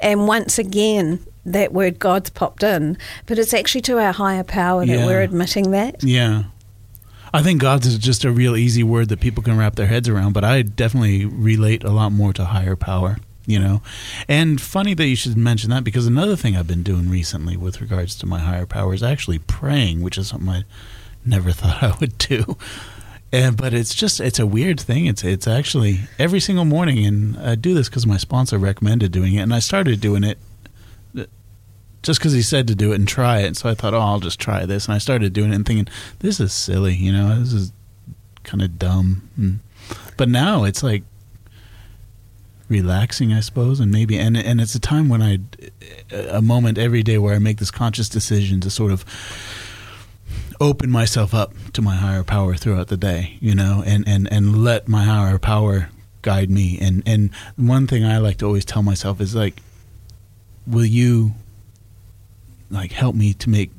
[0.00, 4.84] And once again, that word God's popped in, but it's actually to our higher power
[4.86, 5.06] that Yeah.
[5.06, 6.02] we're admitting that.
[6.02, 6.44] Yeah.
[7.34, 10.08] I think God's is just a real easy word that people can wrap their heads
[10.08, 13.82] around, but I definitely relate a lot more to higher power, you know.
[14.28, 17.80] And funny that you should mention that because another thing I've been doing recently with
[17.80, 20.64] regards to my higher power is actually praying, which is something I
[21.26, 22.56] never thought I would do.
[23.32, 25.06] And but it's just it's a weird thing.
[25.06, 29.34] It's it's actually every single morning and I do this cuz my sponsor recommended doing
[29.34, 30.38] it and I started doing it
[32.04, 33.56] just because he said to do it and try it.
[33.56, 34.86] So I thought, oh, I'll just try this.
[34.86, 35.88] And I started doing it and thinking,
[36.20, 37.72] this is silly, you know, this is
[38.44, 39.28] kind of dumb.
[39.36, 39.60] And,
[40.16, 41.02] but now it's like,
[42.68, 45.38] relaxing, I suppose, and maybe and and it's a time when I
[46.10, 49.04] a moment every day where I make this conscious decision to sort of
[50.60, 54.64] open myself up to my higher power throughout the day, you know, and and and
[54.64, 55.90] let my higher power
[56.22, 56.78] guide me.
[56.80, 59.62] And and one thing I like to always tell myself is like,
[60.66, 61.34] will you
[62.74, 63.70] like help me to make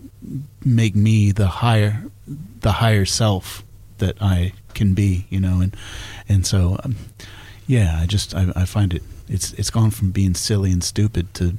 [0.63, 2.03] make me the higher
[2.61, 3.63] the higher self
[3.99, 5.75] that I can be, you know, and
[6.27, 6.95] and so um,
[7.67, 11.33] yeah, I just I, I find it it's it's gone from being silly and stupid
[11.35, 11.55] to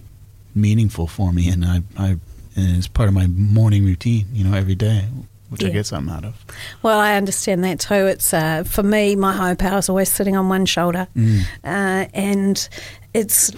[0.55, 2.09] meaningful for me, and I I
[2.57, 5.05] and it's part of my morning routine, you know, every day,
[5.51, 6.35] which I get something out of.
[6.83, 8.07] Well, I understand that too.
[8.07, 11.43] It's uh, for me, my higher power is always sitting on one shoulder, Mm.
[11.65, 12.69] uh, and
[13.15, 13.53] it's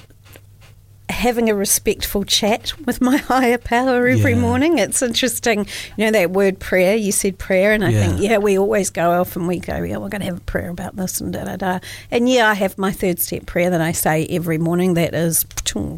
[1.10, 4.38] having a respectful chat with my higher power every Yeah.
[4.38, 4.78] morning.
[4.78, 5.66] It's interesting,
[5.96, 6.94] you know, that word prayer.
[6.96, 8.00] You said prayer, and I Yeah.
[8.08, 10.40] think, yeah, we always go off and we go, yeah, we're going to have a
[10.42, 11.78] prayer about this and da da da.
[12.10, 14.94] And yeah, I have my third step prayer that I say every morning.
[14.94, 15.44] That is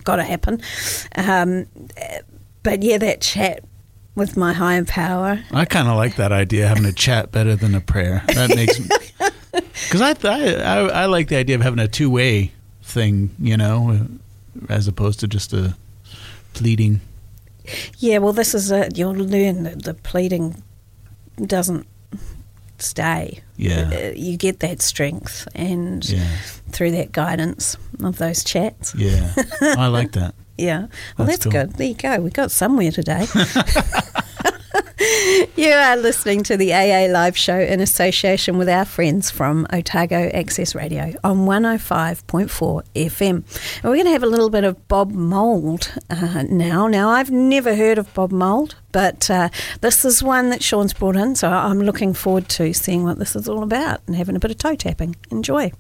[0.05, 0.61] got to happen.
[1.17, 1.67] Um,
[2.63, 3.65] but yeah, that chat
[4.15, 5.43] with my higher power.
[5.53, 8.23] I kind of like that idea, having a chat better than a prayer.
[8.35, 8.79] That makes
[9.89, 13.57] because I, I I I like the idea of having a two way thing, you
[13.57, 14.07] know,
[14.69, 15.75] as opposed to just a
[16.55, 17.01] pleading.
[17.99, 18.99] Yeah, well, this is it.
[18.99, 20.63] You'll learn that the pleading
[21.45, 21.87] doesn't
[22.79, 23.41] stay.
[23.57, 23.91] Yeah.
[23.93, 26.27] Uh, You get that strength and Yeah,
[26.71, 28.95] through that guidance of those chats.
[28.95, 30.35] yeah, I like that.
[30.59, 30.89] Yeah.
[31.17, 31.53] Well, That's that's, cool.
[31.53, 31.73] good.
[31.79, 32.21] There you go.
[32.21, 33.27] We got somewhere today.
[35.57, 40.29] you are listening to the AA Live Show in association with our friends from Otago
[40.31, 43.29] Access Radio on 105.4 FM.
[43.29, 43.45] And
[43.85, 46.87] we're going to have a little bit of Bob Mould uh, now.
[46.89, 49.51] Now, I've never heard of Bob Mould, but uh,
[49.83, 53.37] this is one that Sean's brought in, so I'm looking forward to seeing what this
[53.37, 55.15] is all about and having a bit of toe tapping.
[55.31, 55.71] Enjoy.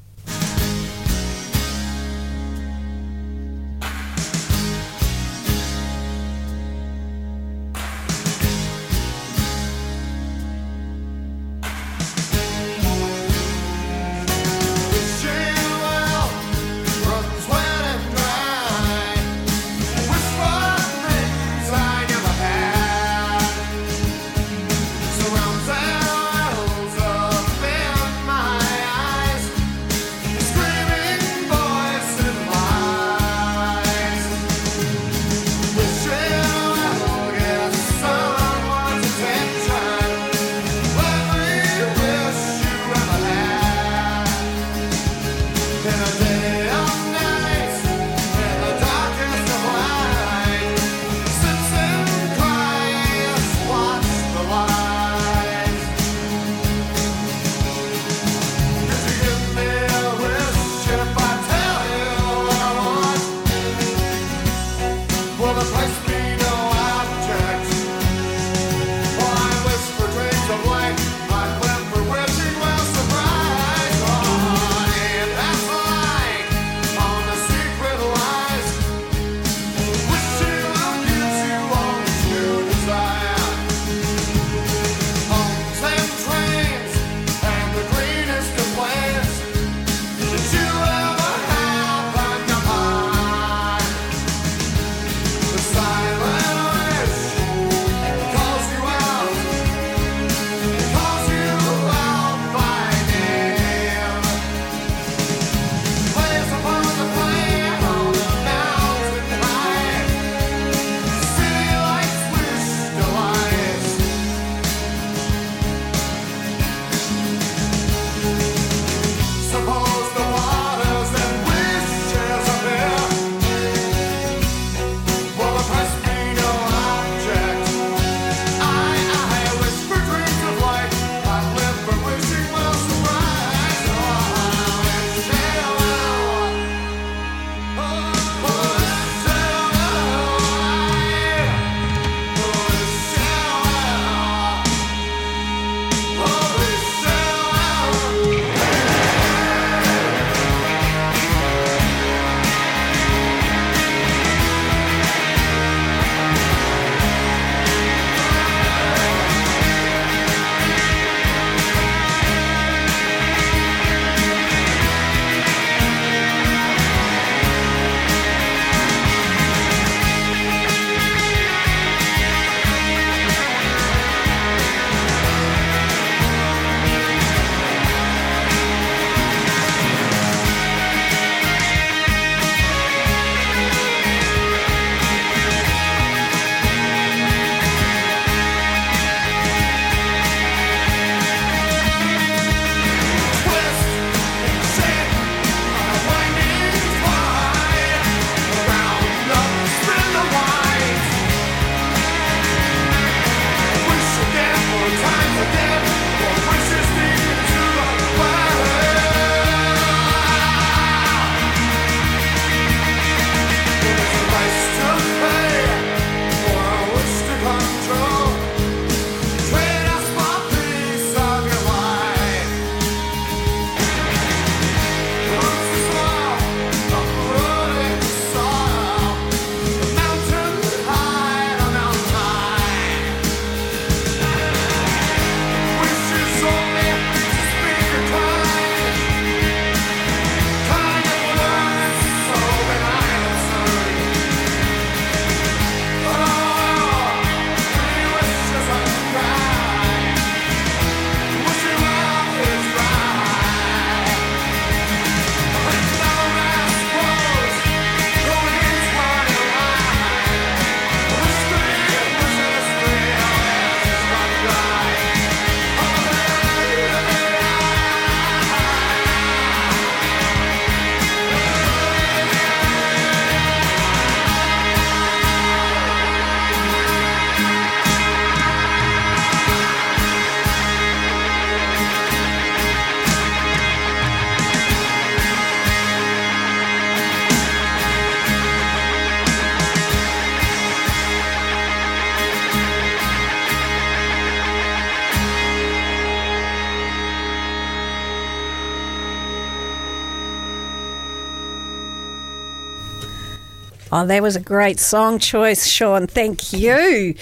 [303.92, 306.06] Oh, that was a great song choice, Sean.
[306.06, 307.14] Thank you.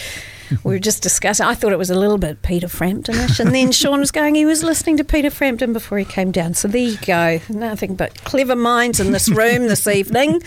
[0.65, 1.47] We were just discussing.
[1.47, 4.35] I thought it was a little bit Peter Framptonish, and then Sean was going.
[4.35, 6.55] He was listening to Peter Frampton before he came down.
[6.55, 7.41] So there you go.
[7.49, 10.43] Nothing but clever minds in this room this evening.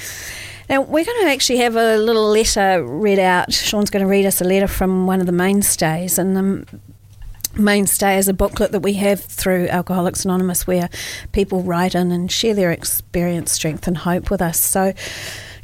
[0.70, 3.52] Now we're going to actually have a little letter read out.
[3.52, 8.18] Sean's going to read us a letter from one of the mainstays, and the mainstay
[8.18, 10.90] is a booklet that we have through Alcoholics Anonymous, where
[11.32, 14.60] people write in and share their experience, strength, and hope with us.
[14.60, 14.94] So.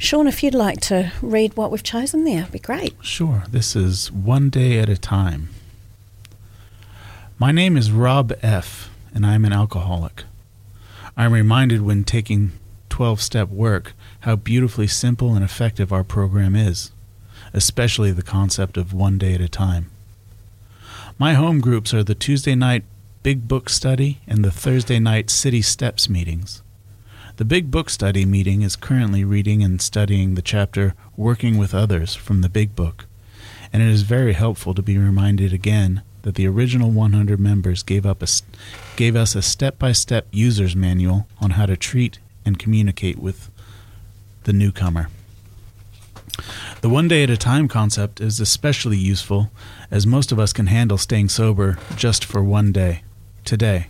[0.00, 2.94] Sean, if you'd like to read what we've chosen there, it'd be great.
[3.02, 3.42] Sure.
[3.50, 5.48] This is One Day at a Time.
[7.36, 10.22] My name is Rob F., and I'm an alcoholic.
[11.16, 12.52] I'm reminded when taking
[12.90, 16.92] 12 step work how beautifully simple and effective our program is,
[17.52, 19.90] especially the concept of one day at a time.
[21.18, 22.84] My home groups are the Tuesday night
[23.24, 26.62] Big Book Study and the Thursday night City Steps meetings.
[27.38, 32.16] The Big Book Study meeting is currently reading and studying the chapter Working with Others
[32.16, 33.06] from the Big Book,
[33.72, 38.04] and it is very helpful to be reminded again that the original 100 members gave,
[38.04, 38.26] up a,
[38.96, 43.52] gave us a step by step user's manual on how to treat and communicate with
[44.42, 45.08] the newcomer.
[46.80, 49.52] The one day at a time concept is especially useful
[49.92, 53.04] as most of us can handle staying sober just for one day,
[53.44, 53.86] today.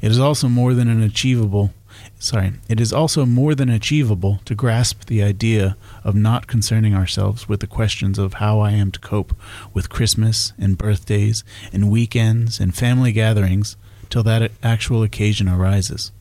[0.00, 1.74] It is also more than an achievable
[2.18, 7.48] sorry, it is also more than achievable to grasp the idea of not concerning ourselves
[7.48, 9.34] with the questions of how I am to cope
[9.72, 13.76] with Christmas and birthdays and weekends and family gatherings
[14.10, 16.12] till that actual occasion arises.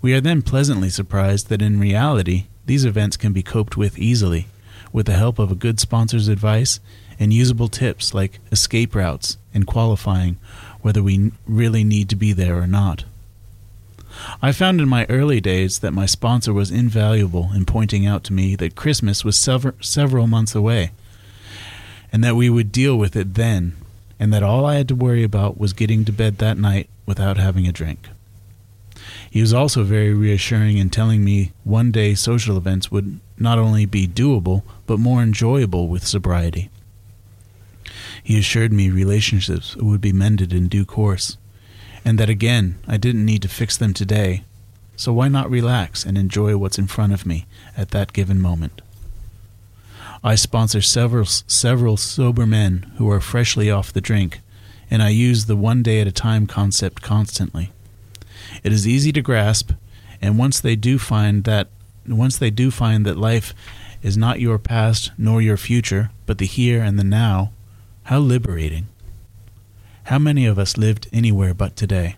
[0.00, 4.46] We are then pleasantly surprised that in reality these events can be coped with easily,
[4.92, 6.80] with the help of a good sponsor's advice
[7.18, 10.36] and usable tips like escape routes and qualifying
[10.80, 13.04] whether we really need to be there or not.
[14.40, 18.32] I found in my early days that my sponsor was invaluable in pointing out to
[18.32, 20.92] me that Christmas was sever- several months away,
[22.12, 23.76] and that we would deal with it then,
[24.18, 27.36] and that all I had to worry about was getting to bed that night without
[27.36, 28.08] having a drink.
[29.30, 33.84] He was also very reassuring in telling me one day social events would not only
[33.84, 36.70] be doable, but more enjoyable with sobriety.
[38.22, 41.36] He assured me relationships would be mended in due course,
[42.06, 44.44] and that again, I didn't need to fix them today,
[44.94, 47.46] so why not relax and enjoy what's in front of me
[47.76, 48.80] at that given moment?
[50.22, 54.40] I sponsor several several sober men who are freshly off the drink,
[54.88, 57.72] and I use the one day at a time concept constantly.
[58.62, 59.72] It is easy to grasp,
[60.22, 61.70] and once they do find that
[62.06, 63.52] once they do find that life
[64.00, 67.50] is not your past nor your future, but the here and the now,
[68.04, 68.86] how liberating.
[70.06, 72.14] How many of us lived anywhere but today?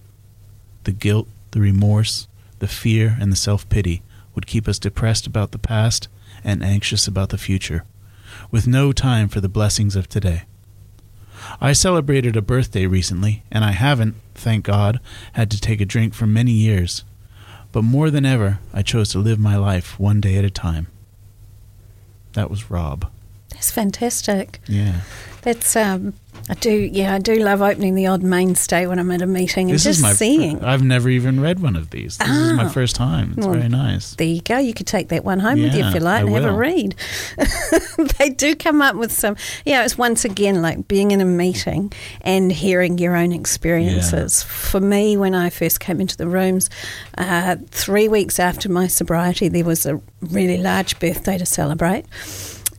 [0.85, 2.29] The guilt, the remorse,
[2.59, 4.03] the fear, and the self pity
[4.35, 6.07] would keep us depressed about the past
[6.45, 7.85] and anxious about the future,
[8.51, 10.43] with no time for the blessings of today.
[11.63, 15.01] I celebrated a birthday recently, and I haven't, thank God,
[15.33, 17.05] had to take a drink for many years.
[17.73, 20.89] But more than ever, I chose to live my life one day at a time.
[22.35, 23.11] That was Rob.
[23.49, 24.61] That's fantastic.
[24.69, 25.01] Yeah.
[25.41, 26.13] That's um,
[26.49, 26.71] I do.
[26.73, 29.85] Yeah, I do love opening the odd mainstay when I'm at a meeting and This
[29.85, 30.13] just is my.
[30.13, 30.65] seeing.
[30.65, 32.17] I've never even read one of these.
[32.17, 32.69] This is my Ah.
[32.69, 33.35] first time.
[33.37, 34.15] It's Well, very nice.
[34.15, 34.59] There you go.
[34.59, 36.53] You could take that one home with you if you like I and have a
[36.53, 36.95] read.
[38.19, 39.37] they do come up with some.
[39.65, 41.93] Yeah, it's once again like being in a meeting
[42.23, 44.43] and hearing your own experiences.
[44.43, 46.71] For me, when I first came into the rooms,
[47.17, 52.05] uh, three weeks after my sobriety, there was a really large birthday to celebrate,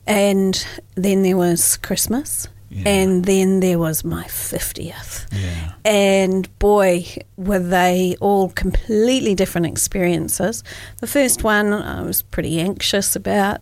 [0.06, 2.48] and then there was Christmas.
[2.70, 2.88] Yeah.
[2.88, 5.26] And then there was my 50th.
[5.32, 5.72] Yeah.
[5.84, 7.04] And boy,
[7.36, 10.62] were they all completely different experiences.
[11.00, 13.60] The first one I was pretty anxious about.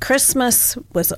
[0.00, 1.12] Christmas was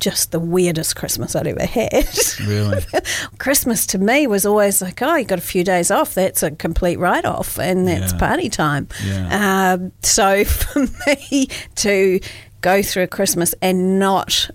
[0.00, 2.08] just the weirdest Christmas I'd ever had.
[2.46, 2.82] Really.
[3.38, 6.14] Christmas to me was always like, oh, you got a few days off.
[6.14, 8.18] That's a complete write off, and that's Yeah.
[8.18, 8.88] party time.
[9.04, 9.74] Yeah.
[9.78, 12.20] Um, so for me to
[12.62, 14.48] go through a Christmas and not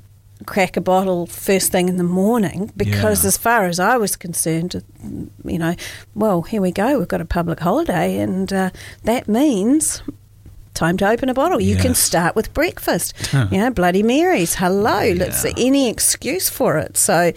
[0.50, 3.28] crack a bottle first thing in the morning, because Yeah.
[3.30, 4.84] as far as I was concerned,
[5.46, 5.76] you know,
[6.16, 6.98] well, here we go.
[7.00, 8.70] We've got a public holiday, and uh,
[9.04, 10.02] that means.
[10.76, 11.60] Time to open a bottle.
[11.60, 13.14] You can start with breakfast.
[13.52, 14.56] you know, Bloody Marys.
[14.56, 15.12] Hello.
[15.14, 16.96] Let's any excuse for it.
[16.96, 17.34] So,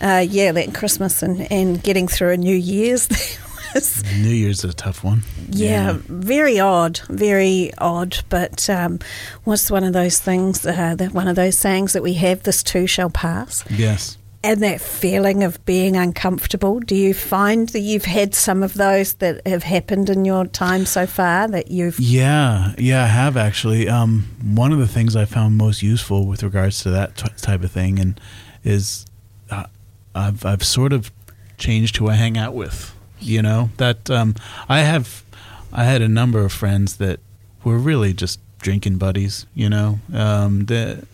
[0.00, 3.06] uh, yeah, that Christmas and, and getting through a New Year's
[3.74, 5.22] was New Year's is a tough one.
[5.50, 8.18] yeah, very odd, very odd.
[8.28, 8.98] But um,
[9.44, 10.64] what's one of those things?
[10.66, 14.16] Uh, that one of those sayings that we have: "This too shall pass." Yes.
[14.44, 16.78] and that feeling of being uncomfortable.
[16.78, 20.86] Do you find that you've had some of those that have happened in your time
[20.86, 23.88] so far that you've Yeah, yeah, I have actually.
[23.88, 27.62] Um, one of the things I found most useful with regards to that t- type
[27.64, 28.20] of thing, and
[28.64, 29.06] is
[29.50, 29.66] uh,
[30.14, 31.10] I've I've sort of
[31.58, 32.94] changed who I hang out with.
[33.20, 34.34] You know that um,
[34.68, 35.24] I have
[35.72, 37.20] I had a number of friends that
[37.64, 39.46] were really just drinking buddies.
[39.54, 41.06] You know, um, the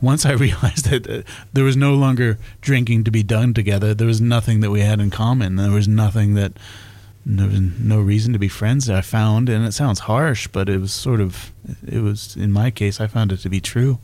[0.00, 1.22] once I realized that uh,
[1.52, 5.00] there was no longer drinking to be done together, there was nothing that we had
[5.00, 5.56] in common.
[5.56, 6.52] There was nothing that
[7.24, 8.90] there was no reason to be friends.
[8.90, 11.52] I found, and it sounds harsh, but it was sort of
[11.86, 13.00] it was in my case.
[13.00, 13.98] I found it to be true.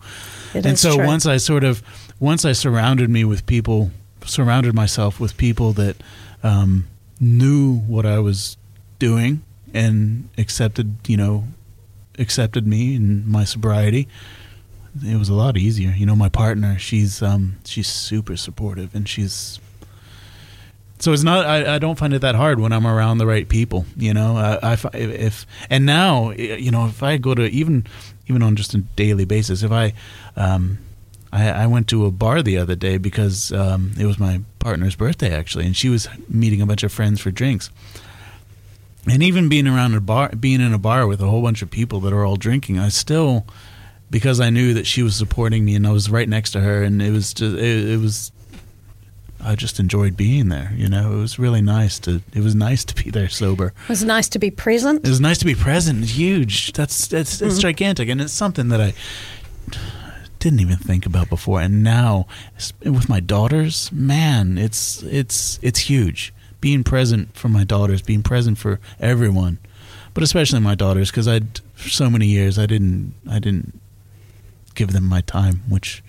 [0.54, 1.06] It and so true.
[1.06, 1.82] once I sort of
[2.20, 3.90] once I surrounded me with people,
[4.24, 5.96] surrounded myself with people that
[6.42, 6.86] um,
[7.20, 8.56] knew what I was
[8.98, 9.42] doing
[9.74, 11.44] and accepted, you know,
[12.18, 14.08] accepted me and my sobriety.
[15.04, 15.90] It was a lot easier.
[15.90, 19.60] You know, my partner, she's um, she's super supportive, and she's
[20.98, 21.46] so it's not.
[21.46, 23.86] I, I don't find it that hard when I'm around the right people.
[23.96, 27.86] You know, I, I if and now you know if I go to even
[28.26, 29.92] even on just a daily basis, if I
[30.36, 30.78] um,
[31.32, 34.96] I, I went to a bar the other day because um, it was my partner's
[34.96, 37.70] birthday actually, and she was meeting a bunch of friends for drinks.
[39.10, 41.70] And even being around a bar, being in a bar with a whole bunch of
[41.70, 43.46] people that are all drinking, I still,
[44.10, 46.82] because I knew that she was supporting me and I was right next to her,
[46.82, 48.32] and it was just, it, it was,
[49.40, 50.72] I just enjoyed being there.
[50.76, 53.72] You know, it was really nice to, it was nice to be there sober.
[53.84, 55.06] it was nice to be present.
[55.06, 56.02] It was nice to be present.
[56.02, 56.72] It's huge.
[56.72, 58.94] That's that's it's gigantic, and it's something that I
[60.38, 61.60] didn't even think about before.
[61.60, 62.26] And now,
[62.84, 66.32] with my daughters, man, it's it's it's huge.
[66.60, 69.58] Being present for my daughters, being present for everyone,
[70.14, 71.40] but especially my daughters, because I
[71.74, 73.80] for so many years I didn't I didn't
[74.74, 76.02] give them my time, which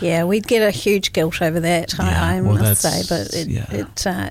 [0.00, 1.94] Yeah, we'd get a huge guilt over that.
[1.98, 3.66] Yeah, I, I well, must say, but it, yeah.
[3.70, 4.30] it uh,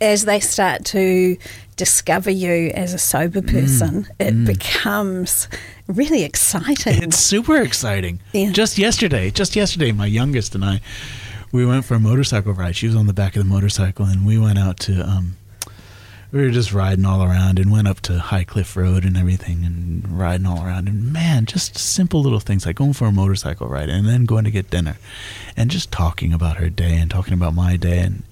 [0.00, 1.36] as they start to
[1.80, 5.48] discover you as a sober Mm, person, it becomes
[5.86, 7.02] really exciting.
[7.02, 8.20] It's super exciting.
[8.34, 8.52] Yeah.
[8.52, 10.82] Just yesterday, just yesterday, my youngest and I,
[11.52, 12.76] we went for a motorcycle ride.
[12.76, 14.92] She was on the back of the motorcycle, and we went out to.
[15.02, 15.36] Um,
[16.32, 20.06] we were just riding all around and went up to Highcliff Road and everything, and
[20.06, 20.86] riding all around.
[20.86, 24.44] And man, just simple little things like going for a motorcycle ride and then going
[24.44, 24.98] to get dinner,
[25.56, 28.22] and just talking about her day and talking about my day and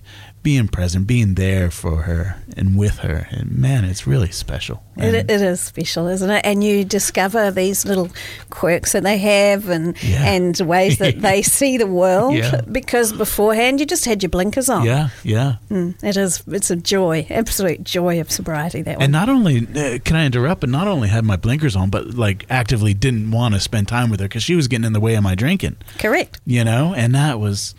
[0.43, 3.26] being present, being there for her and with her.
[3.30, 4.82] And man, it's really special.
[4.97, 6.41] It, it is special, isn't it?
[6.45, 8.09] And you discover these little
[8.51, 10.24] quirks that they have and Yeah.
[10.24, 12.34] and ways that they see the world.
[12.34, 12.61] Yeah.
[12.70, 14.84] Because beforehand, you just had your blinkers on.
[14.84, 15.57] yeah, yeah.
[15.70, 16.43] Mm, it is.
[16.49, 18.82] It's a joy, absolute joy of sobriety.
[18.82, 19.05] That one.
[19.05, 22.14] And not only uh, can I interrupt, but not only had my blinkers on, but
[22.14, 25.01] like actively didn't want to spend time with her because she was getting in the
[25.01, 25.76] way of my drinking.
[25.99, 26.41] Correct.
[26.47, 27.74] You know, and that was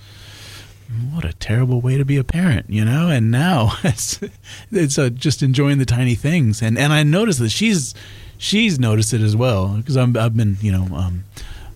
[1.14, 2.70] what a terrible way to be a parent.
[2.70, 4.20] You know, and now it's
[4.72, 6.62] it's uh, just enjoying the tiny things.
[6.62, 7.94] And and I noticed that she's
[8.38, 11.26] she's noticed it as well because I've been you know um,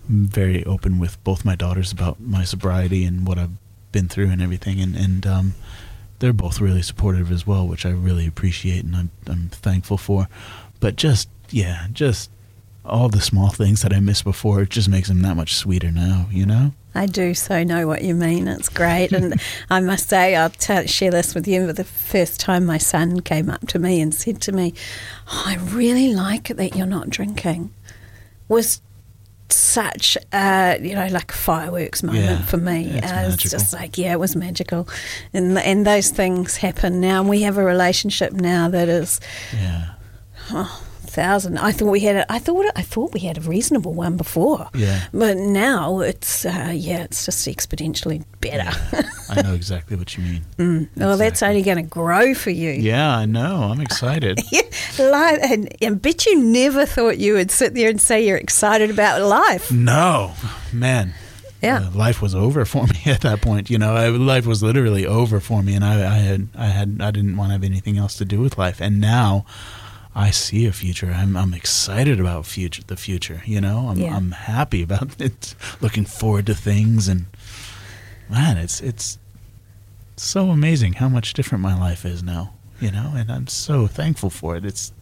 [0.08, 3.56] very open with both my daughters about my sobriety and what I've
[3.92, 5.54] been through and everything, and and um,
[6.18, 10.28] they're both really supportive as well, which I really appreciate and I'm I'm thankful for.
[10.80, 12.30] But just yeah, just
[12.84, 15.90] all the small things that I missed before, it just makes them that much sweeter
[15.90, 16.26] now.
[16.30, 16.72] You know?
[16.94, 18.46] I do so know what you mean.
[18.46, 19.10] It's great.
[19.12, 21.66] And I must say, I'll t- share this with you.
[21.66, 24.74] But the first time my son came up to me and said to me,
[25.32, 27.72] oh, I really like it that you're not drinking,
[28.48, 28.80] was
[29.48, 32.86] such a, you know, like a fireworks moment Yeah, for me.
[32.86, 33.50] it's and it's magical.
[33.50, 34.88] just like, yeah, it was magical.
[35.32, 37.20] And, and those things happen now.
[37.20, 39.20] And we have a relationship now that is
[39.52, 39.94] Yeah.
[40.50, 40.82] Oh,
[41.14, 41.58] thousand.
[41.58, 42.16] I thought we had.
[42.16, 42.66] A, I thought.
[42.76, 44.68] I thought we had a reasonable one before.
[44.74, 45.04] Yeah.
[45.12, 46.44] But now it's.
[46.44, 48.70] Uh, yeah, it's just exponentially better.
[49.30, 50.24] I know exactly what you
[50.58, 50.88] mean.
[50.96, 52.70] Well, that's only going to grow for you.
[52.70, 53.70] Yeah, I know.
[53.70, 54.40] I'm excited.
[54.52, 54.62] Yeah,
[55.10, 58.90] life, and I bet you never thought you would sit there and say you're excited
[58.90, 59.70] about life.
[59.72, 60.32] no,
[60.72, 61.14] man.
[61.62, 61.88] Yeah.
[61.88, 63.70] uh, life was over for me at that point.
[63.70, 66.98] You know, I, life was literally over for me, and I, I had, I had,
[67.00, 68.80] I didn't want to have anything else to do with life.
[68.80, 69.46] And now,
[70.14, 71.10] I see a future.
[71.14, 73.42] I'm, I'm excited about future, the future.
[73.44, 74.16] You know, I'm, Yeah.
[74.16, 75.54] I'm happy about it.
[75.80, 77.26] Looking forward to things, and
[78.30, 79.18] man, it's, it's
[80.16, 82.52] so amazing how much different my life is now.
[82.80, 84.64] You know, and I'm so thankful for it.
[84.64, 84.92] It's,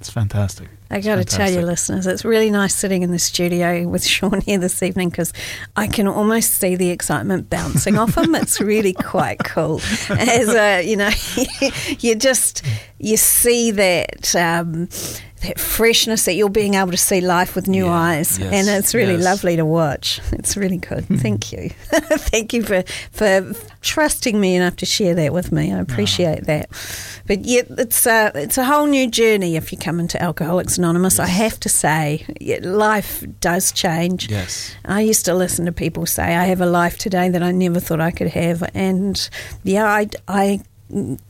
[0.00, 0.68] it's fantastic.
[0.92, 4.42] I got to tell you, listeners, it's really nice sitting in the studio with Sean
[4.42, 5.32] here this evening because
[5.74, 8.34] I can almost see the excitement bouncing off him.
[8.34, 9.80] It's really quite cool.
[10.10, 11.10] As a, you know,
[12.00, 12.62] you just
[12.98, 14.36] you see that.
[14.36, 14.90] Um,
[15.42, 18.68] that freshness that you're being able to see life with new Yeah, eyes, yes, and
[18.68, 19.24] it's really yes.
[19.24, 20.20] lovely to watch.
[20.32, 21.04] It's really good.
[21.04, 21.16] Hmm.
[21.16, 25.72] Thank you, thank you for for trusting me enough to share that with me.
[25.72, 25.82] I ah.
[25.82, 26.70] appreciate that.
[27.26, 31.18] But yeah, it's a it's a whole new journey if you come into Alcoholics Anonymous.
[31.18, 32.24] I have to say,
[32.62, 34.30] life does change.
[34.30, 34.74] Yes.
[34.84, 37.80] I used to listen to people say, "I have a life today that I never
[37.80, 39.28] thought I could have," and
[39.64, 40.08] yeah, I.
[40.28, 40.60] I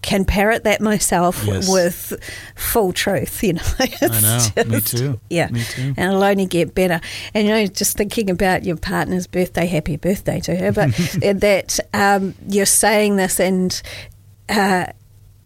[0.03, 1.69] can parrot that myself Yes.
[1.69, 2.15] with
[2.57, 3.63] full truth, you know.
[3.79, 4.65] It's know.
[4.65, 5.21] Me too.
[5.31, 5.49] Yeah.
[5.51, 5.95] Me too.
[5.97, 7.01] And it'll only get better.
[7.35, 10.91] And you know, just thinking about your partner's birthday, happy birthday to her, but
[11.41, 13.81] that um, you're saying this, and
[14.49, 14.87] uh,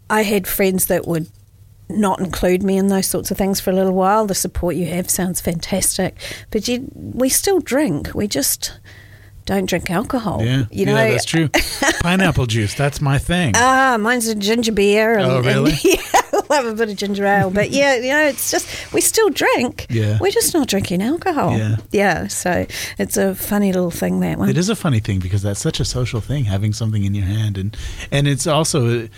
[0.09, 1.29] I had friends that would
[1.89, 4.27] not include me in those sorts of things for a little while.
[4.27, 6.17] The support you have sounds fantastic,
[6.51, 8.15] but you, we still drink.
[8.15, 8.73] We just
[9.47, 10.45] don't drink alcohol.
[10.45, 10.65] Yeah.
[10.71, 10.95] you know.
[10.97, 11.49] yeah, that's true.
[12.03, 12.75] Pineapple juice.
[12.75, 13.53] That's my thing.
[13.57, 15.17] Ah, mine's a ginger beer.
[15.19, 15.71] And, Oh, really?
[15.73, 17.51] And, yeah, love a bit of ginger ale.
[17.51, 19.87] But yeah, you know, it's just, we still drink.
[19.89, 20.19] Yeah.
[20.21, 21.57] We're just not drinking alcohol.
[21.57, 21.77] Yeah.
[21.93, 22.67] Yeah, so
[22.99, 24.49] it's a funny little thing, that one.
[24.51, 27.25] It is a funny thing because that's such a social thing, having something in your
[27.25, 27.77] hand, and
[28.11, 29.09] and it's also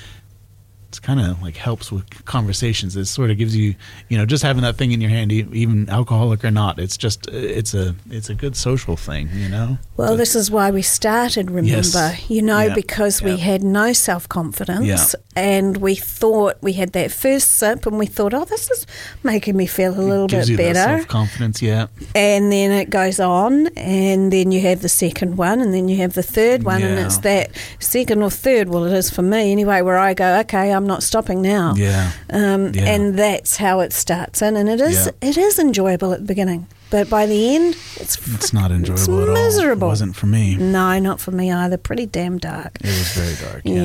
[0.88, 2.96] it's kind of like helps with conversations.
[2.96, 3.74] It sort of gives you,
[4.08, 6.78] you know, just having that thing in your hand, even alcoholic or not.
[6.78, 9.76] It's just it's a it's a good social thing, you know.
[9.98, 11.68] Well, this is why we started, remember?
[11.92, 12.30] Yes.
[12.30, 12.74] You know, Yeah.
[12.74, 15.04] because we had no self confidence Yeah.
[15.36, 18.86] and we thought we had that first sip and we thought, oh, this is
[19.22, 20.96] making me feel a little gives bit you better.
[20.98, 21.60] self confidence.
[21.60, 25.88] Yeah, and then it goes on, and then you have the second one, and then
[25.88, 28.70] you have the third one, and it's that second or third.
[28.70, 31.74] Well, it is for me anyway, where I go, okay, I'm not stopping now.
[31.76, 32.84] yeah, Um, Yeah.
[32.94, 35.28] And that's how it starts, in, and it is Yeah.
[35.28, 39.28] it is enjoyable at the beginning, but by the end, it's it's not enjoyable at
[39.28, 39.34] all.
[39.34, 39.88] miserable.
[39.88, 40.56] It wasn't for me.
[40.56, 41.76] no, not for me either.
[41.76, 42.78] Pretty damn dark.
[42.80, 43.62] It was very dark.
[43.64, 43.82] Yeah.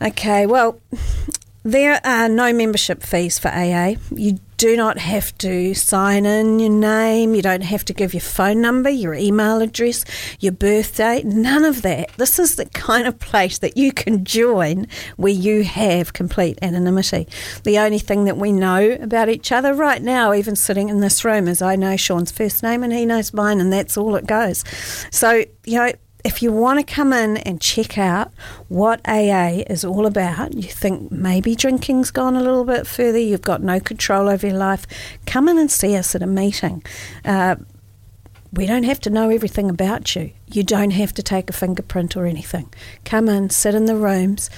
[0.00, 0.08] Yeah.
[0.08, 0.78] Okay, well,
[1.64, 3.94] there are no membership fees for AA.
[4.10, 7.34] You do not have to sign in your name.
[7.34, 10.04] You don't have to give your phone number, your email address,
[10.38, 12.12] your birth date, none of that.
[12.16, 14.86] This is the kind of place that you can join
[15.16, 17.26] where you have complete anonymity.
[17.64, 21.24] The only thing that we know about each other right now, even sitting in this
[21.24, 24.26] room, is I know Sean's first name and he knows mine, and that's all it
[24.26, 24.62] goes.
[25.10, 25.92] So, you know,
[26.24, 28.32] if you want to come in and check out
[28.68, 33.42] what AA is all about, you think maybe drinking's gone a little bit further, you've
[33.42, 34.86] got no control over your life,
[35.26, 36.82] come in and see us at a meeting.
[37.24, 37.56] Uh,
[38.52, 40.32] we don't have to know everything about you.
[40.46, 42.72] You don't have to take a fingerprint or anything.
[43.04, 44.50] Come in, sit in the rooms,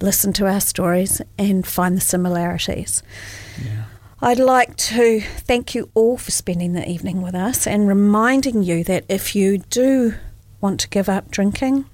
[0.00, 3.02] listen to our stories, and find the similarities.
[4.20, 8.82] I'd like to thank you all for spending the evening with us and reminding you
[8.84, 10.14] that if you do
[10.60, 11.86] want to give up drinking,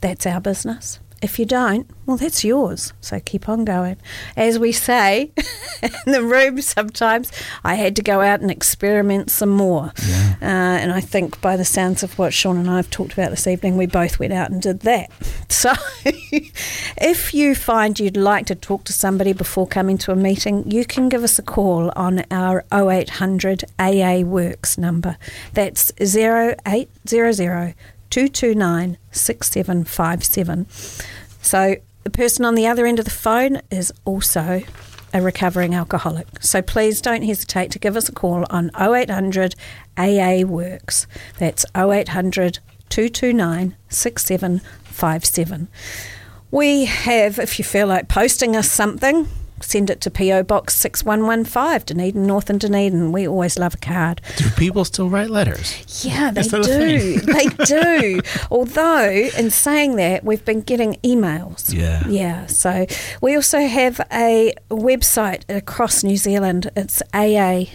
[0.00, 1.00] that's our business.
[1.20, 2.92] If you don't, well, that's yours.
[3.00, 3.96] So keep on going.
[4.36, 5.32] As we say
[5.82, 7.32] in the room sometimes,
[7.64, 9.92] I had to go out and experiment some more.
[10.06, 10.36] Yeah.
[10.40, 13.30] Uh, and I think by the sounds of what Sean and I have talked about
[13.30, 15.10] this evening, we both went out and did that.
[15.50, 15.72] So
[16.04, 20.84] if you find you'd like to talk to somebody before coming to a meeting, you
[20.84, 25.16] can give us a call on our 0800 AA Works number.
[25.54, 27.74] That's 0800
[28.10, 30.66] 229 6757.
[31.42, 34.62] So the person on the other end of the phone is also
[35.12, 36.26] a recovering alcoholic.
[36.40, 39.54] So please don't hesitate to give us a call on 0800
[39.96, 41.06] AA Works.
[41.38, 45.68] That's 0800 229 6757.
[46.50, 49.28] We have, if you feel like posting us something,
[49.62, 53.12] send it to PO Box 6115, Dunedin, North and Dunedin.
[53.12, 54.20] We always love a card.
[54.36, 56.04] Do people still write letters?
[56.04, 57.20] Yeah, they Is that a do.
[57.20, 58.20] they do.
[58.50, 61.72] Although, in saying that, we've been getting emails.
[61.72, 62.06] Yeah.
[62.08, 62.46] Yeah.
[62.46, 62.86] So
[63.20, 66.70] we also have a website across New Zealand.
[66.76, 67.68] It's aa.org.nz.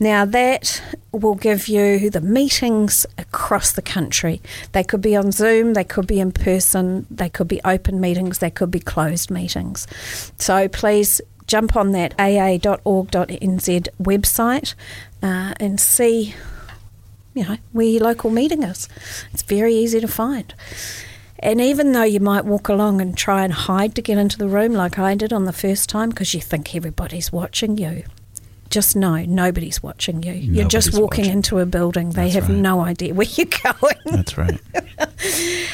[0.00, 0.82] Now, that
[1.12, 4.42] will give you the meetings across the country.
[4.72, 8.38] They could be on Zoom, they could be in person, they could be open meetings,
[8.38, 9.86] they could be closed meetings.
[10.38, 14.74] So please jump on that aa.org.nz website
[15.22, 16.34] uh, and see
[17.34, 18.88] you know, where your local meeting is.
[19.32, 20.52] It's very easy to find.
[21.40, 24.48] And even though you might walk along and try and hide to get into the
[24.48, 28.02] room like I did on the first time because you think everybody's watching you,
[28.70, 30.32] just know nobody's watching you.
[30.32, 31.32] You're just walking watching.
[31.32, 32.10] into a building.
[32.10, 32.58] They That's have right.
[32.58, 33.96] no idea where you're going.
[34.04, 34.60] That's right.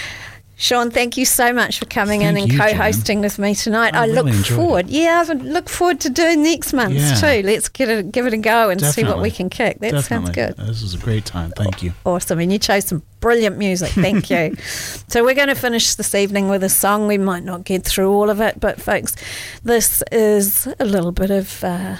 [0.57, 3.95] Sean, thank you so much for coming in and you, co-hosting with me tonight.
[3.95, 4.89] I I, look really enjoyed forward.
[4.89, 7.41] Yeah, I look forward to doing next month's Yeah.
[7.41, 7.47] too.
[7.47, 9.81] Let's get it, give it a go and see what we can kick.
[9.81, 10.57] That sounds good.
[10.57, 11.53] This was a great time.
[11.57, 11.93] Thank you.
[12.07, 12.39] Awesome.
[12.39, 13.91] And you chose some brilliant music.
[13.91, 14.55] Thank you.
[15.09, 17.09] so we're going to finish this evening with a song.
[17.09, 19.17] We might not get through all of it, but folks,
[19.65, 21.97] this is a little bit of, uh,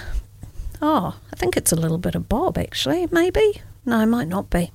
[0.85, 3.61] oh, I think it's a little bit of Bob actually, maybe.
[3.87, 4.71] No, it might not be.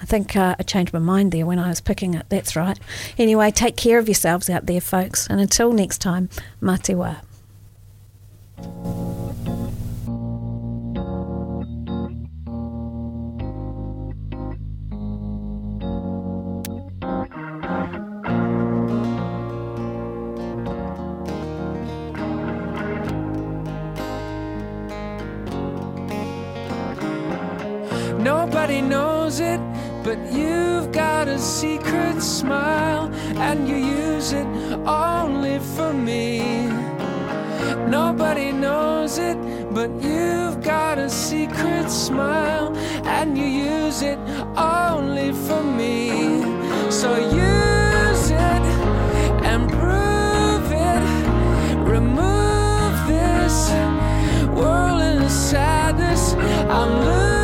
[0.00, 2.26] I think uh, I changed my mind there when I was picking it.
[2.28, 2.78] That's right.
[3.16, 5.26] Anyway, take care of yourselves out there, folks.
[5.28, 6.28] And until next time,
[6.60, 7.20] Mā te wā.
[28.64, 29.60] Nobody knows it,
[30.02, 34.46] but you've got a secret smile, and you use it
[34.86, 36.68] only for me.
[37.86, 39.36] Nobody knows it,
[39.74, 44.18] but you've got a secret smile, and you use it
[44.56, 46.40] only for me.
[46.90, 48.62] So use it
[49.44, 51.04] and prove it.
[51.86, 53.70] Remove this
[55.50, 56.32] sadness.
[56.70, 57.43] I'm losing